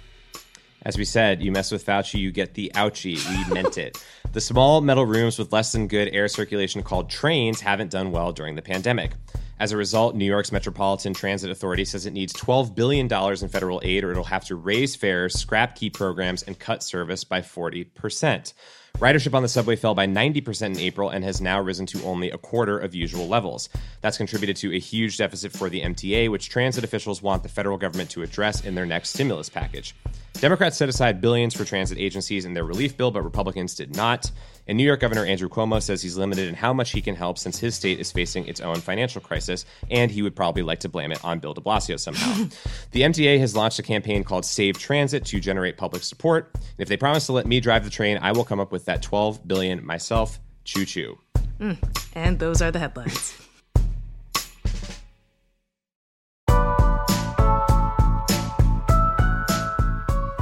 As 0.82 0.96
we 0.96 1.04
said, 1.04 1.42
you 1.42 1.50
mess 1.50 1.72
with 1.72 1.84
Fauci, 1.84 2.20
you 2.20 2.30
get 2.30 2.54
the 2.54 2.70
ouchie. 2.76 3.18
We 3.28 3.52
meant 3.52 3.76
it. 3.76 4.02
The 4.32 4.40
small 4.40 4.80
metal 4.80 5.04
rooms 5.04 5.36
with 5.36 5.52
less 5.52 5.72
than 5.72 5.88
good 5.88 6.10
air 6.12 6.28
circulation 6.28 6.84
called 6.84 7.10
trains 7.10 7.60
haven't 7.60 7.90
done 7.90 8.12
well 8.12 8.32
during 8.32 8.54
the 8.54 8.62
pandemic. 8.62 9.10
As 9.60 9.72
a 9.72 9.76
result, 9.76 10.14
New 10.14 10.24
York's 10.24 10.52
Metropolitan 10.52 11.14
Transit 11.14 11.50
Authority 11.50 11.84
says 11.84 12.06
it 12.06 12.12
needs 12.12 12.32
$12 12.32 12.76
billion 12.76 13.12
in 13.12 13.48
federal 13.48 13.80
aid 13.82 14.04
or 14.04 14.12
it'll 14.12 14.22
have 14.24 14.44
to 14.44 14.54
raise 14.54 14.94
fares, 14.94 15.34
scrap 15.34 15.74
key 15.74 15.90
programs, 15.90 16.44
and 16.44 16.56
cut 16.56 16.84
service 16.84 17.24
by 17.24 17.40
40%. 17.40 18.52
Ridership 18.98 19.34
on 19.34 19.42
the 19.42 19.48
subway 19.48 19.74
fell 19.74 19.94
by 19.94 20.06
90% 20.06 20.62
in 20.66 20.78
April 20.78 21.08
and 21.08 21.24
has 21.24 21.40
now 21.40 21.60
risen 21.60 21.86
to 21.86 22.04
only 22.04 22.30
a 22.30 22.38
quarter 22.38 22.78
of 22.78 22.94
usual 22.94 23.26
levels. 23.26 23.68
That's 24.00 24.16
contributed 24.16 24.56
to 24.56 24.74
a 24.74 24.78
huge 24.78 25.18
deficit 25.18 25.52
for 25.52 25.68
the 25.68 25.82
MTA, 25.82 26.30
which 26.30 26.50
transit 26.50 26.84
officials 26.84 27.20
want 27.20 27.42
the 27.42 27.48
federal 27.48 27.78
government 27.78 28.10
to 28.10 28.22
address 28.22 28.64
in 28.64 28.76
their 28.76 28.86
next 28.86 29.10
stimulus 29.10 29.48
package. 29.48 29.94
Democrats 30.40 30.76
set 30.76 30.88
aside 30.88 31.20
billions 31.20 31.52
for 31.52 31.64
transit 31.64 31.98
agencies 31.98 32.44
in 32.44 32.54
their 32.54 32.64
relief 32.64 32.96
bill, 32.96 33.10
but 33.10 33.22
Republicans 33.22 33.74
did 33.74 33.96
not. 33.96 34.30
And 34.68 34.76
New 34.76 34.84
York 34.84 35.00
Governor 35.00 35.24
Andrew 35.24 35.48
Cuomo 35.48 35.82
says 35.82 36.00
he's 36.00 36.16
limited 36.16 36.46
in 36.46 36.54
how 36.54 36.72
much 36.72 36.92
he 36.92 37.02
can 37.02 37.16
help 37.16 37.38
since 37.38 37.58
his 37.58 37.74
state 37.74 37.98
is 37.98 38.12
facing 38.12 38.46
its 38.46 38.60
own 38.60 38.76
financial 38.76 39.20
crisis, 39.20 39.64
and 39.90 40.10
he 40.10 40.22
would 40.22 40.36
probably 40.36 40.62
like 40.62 40.78
to 40.80 40.88
blame 40.88 41.10
it 41.10 41.24
on 41.24 41.40
Bill 41.40 41.54
de 41.54 41.60
Blasio 41.60 41.98
somehow. 41.98 42.34
the 42.92 43.02
MTA 43.02 43.40
has 43.40 43.56
launched 43.56 43.80
a 43.80 43.82
campaign 43.82 44.22
called 44.22 44.44
Save 44.44 44.78
Transit 44.78 45.24
to 45.26 45.40
generate 45.40 45.76
public 45.76 46.04
support. 46.04 46.50
And 46.54 46.62
if 46.78 46.88
they 46.88 46.96
promise 46.96 47.26
to 47.26 47.32
let 47.32 47.46
me 47.46 47.58
drive 47.58 47.82
the 47.82 47.90
train, 47.90 48.18
I 48.22 48.30
will 48.32 48.44
come 48.44 48.60
up 48.60 48.70
with 48.70 48.84
that 48.84 49.02
12 49.02 49.48
billion 49.48 49.84
myself. 49.84 50.38
Choo 50.64 50.84
choo. 50.84 51.18
Mm, 51.58 51.78
and 52.14 52.38
those 52.38 52.62
are 52.62 52.70
the 52.70 52.78
headlines. 52.78 53.47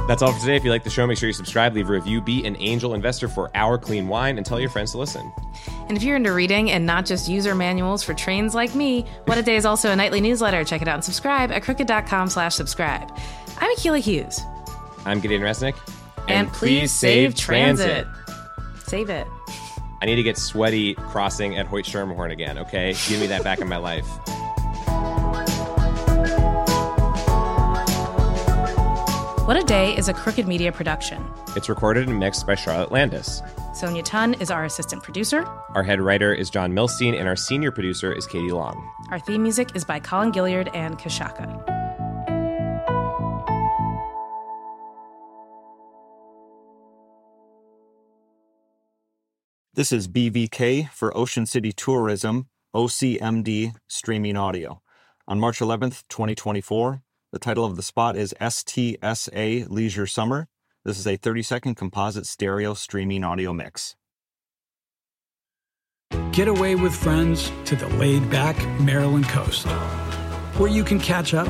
That's 0.07 0.21
all 0.21 0.31
for 0.31 0.39
today. 0.39 0.55
If 0.55 0.63
you 0.63 0.71
like 0.71 0.85
the 0.85 0.89
show, 0.89 1.05
make 1.05 1.17
sure 1.17 1.27
you 1.27 1.33
subscribe, 1.33 1.75
leave 1.75 1.89
a 1.89 1.91
review, 1.91 2.21
be 2.21 2.45
an 2.45 2.55
angel 2.59 2.93
investor 2.93 3.27
for 3.27 3.51
our 3.53 3.77
clean 3.77 4.07
wine, 4.07 4.37
and 4.37 4.45
tell 4.45 4.57
your 4.57 4.69
friends 4.69 4.91
to 4.91 4.97
listen. 4.97 5.33
And 5.89 5.97
if 5.97 6.03
you're 6.03 6.15
into 6.15 6.31
reading 6.31 6.71
and 6.71 6.85
not 6.85 7.05
just 7.05 7.27
user 7.27 7.53
manuals 7.53 8.03
for 8.03 8.13
trains 8.13 8.55
like 8.55 8.73
me, 8.73 9.05
What 9.25 9.37
a 9.37 9.41
Day 9.41 9.57
is 9.57 9.65
also 9.65 9.91
a 9.91 9.95
nightly 9.95 10.21
newsletter. 10.21 10.63
Check 10.63 10.81
it 10.81 10.87
out 10.87 10.95
and 10.95 11.03
subscribe 11.03 11.51
at 11.51 11.61
crooked.com 11.61 12.29
slash 12.29 12.55
subscribe. 12.55 13.11
I'm 13.59 13.75
Akila 13.75 13.99
Hughes. 13.99 14.39
I'm 15.05 15.19
Gideon 15.19 15.41
Resnick. 15.41 15.77
And, 16.29 16.51
please 16.53 16.91
save 16.93 17.35
transit. 17.35 18.07
Save 18.85 19.09
it. 19.09 19.27
I 20.01 20.05
need 20.05 20.15
to 20.15 20.23
get 20.23 20.37
sweaty 20.37 20.93
crossing 20.93 21.57
at 21.57 21.65
Hoyt 21.65 21.83
Schermerhorn 21.83 22.31
again, 22.31 22.57
okay? 22.59 22.93
Give 23.09 23.19
me 23.19 23.27
that 23.27 23.43
back 23.43 23.59
in 23.59 23.67
my 23.67 23.77
life. 23.77 24.07
What 29.47 29.55
a 29.55 29.63
Day 29.63 29.95
is 29.95 30.09
a 30.09 30.13
Crooked 30.13 30.45
Media 30.45 30.73
production. 30.73 31.25
It's 31.55 31.69
recorded 31.69 32.09
and 32.09 32.19
mixed 32.19 32.45
by 32.45 32.55
Charlotte 32.55 32.91
Landes. 32.91 33.41
Sonia 33.73 34.03
Tun 34.03 34.33
is 34.41 34.51
our 34.51 34.65
assistant 34.65 35.03
producer. 35.03 35.45
Our 35.73 35.83
head 35.83 36.01
writer 36.01 36.33
is 36.33 36.49
John 36.49 36.73
Milstein, 36.73 37.17
and 37.17 37.29
our 37.29 37.37
senior 37.37 37.71
producer 37.71 38.11
is 38.11 38.27
Katie 38.27 38.51
Long. 38.51 38.75
Our 39.09 39.19
theme 39.19 39.43
music 39.43 39.73
is 39.73 39.85
by 39.85 40.01
Colin 40.01 40.33
Gilliard 40.33 40.69
and 40.75 40.99
Kashaka. 40.99 41.47
This 49.75 49.93
is 49.93 50.09
BVK 50.09 50.89
for 50.89 51.17
Ocean 51.17 51.45
City 51.45 51.71
Tourism, 51.71 52.49
OCMD 52.75 53.75
streaming 53.87 54.35
audio. 54.35 54.81
On 55.25 55.39
March 55.39 55.59
11th, 55.59 56.03
2024, 56.09 57.01
the 57.31 57.39
title 57.39 57.65
of 57.65 57.75
the 57.75 57.83
spot 57.83 58.15
is 58.15 58.33
STSA 58.39 59.69
Leisure 59.69 60.07
Summer. 60.07 60.47
This 60.85 60.97
is 60.97 61.05
a 61.05 61.17
30 61.17 61.43
second 61.43 61.75
composite 61.75 62.25
stereo 62.25 62.73
streaming 62.73 63.23
audio 63.23 63.51
mix. 63.53 63.95
Get 66.31 66.47
away 66.47 66.75
with 66.75 66.95
friends 66.95 67.51
to 67.65 67.75
the 67.75 67.87
laid 67.97 68.29
back 68.29 68.55
Maryland 68.79 69.27
coast, 69.27 69.67
where 70.57 70.69
you 70.69 70.83
can 70.83 70.99
catch 70.99 71.33
up 71.33 71.47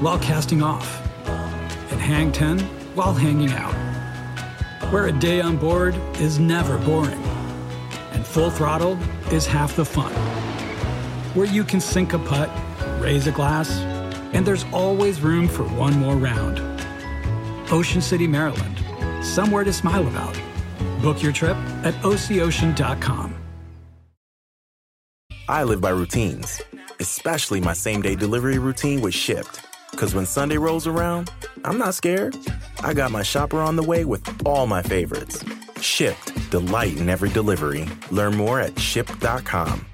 while 0.00 0.18
casting 0.18 0.62
off, 0.62 1.00
and 1.92 2.00
hang 2.00 2.32
10 2.32 2.58
while 2.96 3.14
hanging 3.14 3.52
out, 3.52 3.74
where 4.90 5.06
a 5.06 5.12
day 5.12 5.40
on 5.40 5.56
board 5.56 5.94
is 6.16 6.40
never 6.40 6.78
boring, 6.78 7.22
and 8.12 8.26
full 8.26 8.50
throttle 8.50 8.98
is 9.30 9.46
half 9.46 9.76
the 9.76 9.84
fun, 9.84 10.12
where 11.34 11.46
you 11.46 11.62
can 11.62 11.80
sink 11.80 12.14
a 12.14 12.18
putt, 12.18 12.50
raise 13.00 13.28
a 13.28 13.32
glass, 13.32 13.89
and 14.32 14.46
there's 14.46 14.64
always 14.72 15.20
room 15.20 15.48
for 15.48 15.64
one 15.64 15.94
more 15.98 16.16
round. 16.16 16.60
Ocean 17.72 18.00
City, 18.00 18.26
Maryland, 18.26 18.76
somewhere 19.24 19.64
to 19.64 19.72
smile 19.72 20.06
about. 20.06 20.38
Book 21.02 21.22
your 21.22 21.32
trip 21.32 21.56
at 21.84 21.94
ococean.com. 22.02 23.34
I 25.48 25.64
live 25.64 25.80
by 25.80 25.90
routines, 25.90 26.62
especially 27.00 27.60
my 27.60 27.72
same 27.72 28.02
day 28.02 28.14
delivery 28.14 28.58
routine 28.58 29.00
with 29.00 29.14
Shipt. 29.14 29.64
Because 29.90 30.14
when 30.14 30.26
Sunday 30.26 30.58
rolls 30.58 30.86
around, 30.86 31.32
I'm 31.64 31.76
not 31.76 31.94
scared. 31.94 32.36
I 32.84 32.94
got 32.94 33.10
my 33.10 33.24
shopper 33.24 33.58
on 33.58 33.74
the 33.74 33.82
way 33.82 34.04
with 34.04 34.22
all 34.46 34.66
my 34.66 34.82
favorites. 34.82 35.42
Shipt, 35.80 36.50
delight 36.50 36.96
in 36.98 37.08
every 37.08 37.30
delivery. 37.30 37.88
Learn 38.10 38.36
more 38.36 38.60
at 38.60 38.74
shipt.com. 38.78 39.86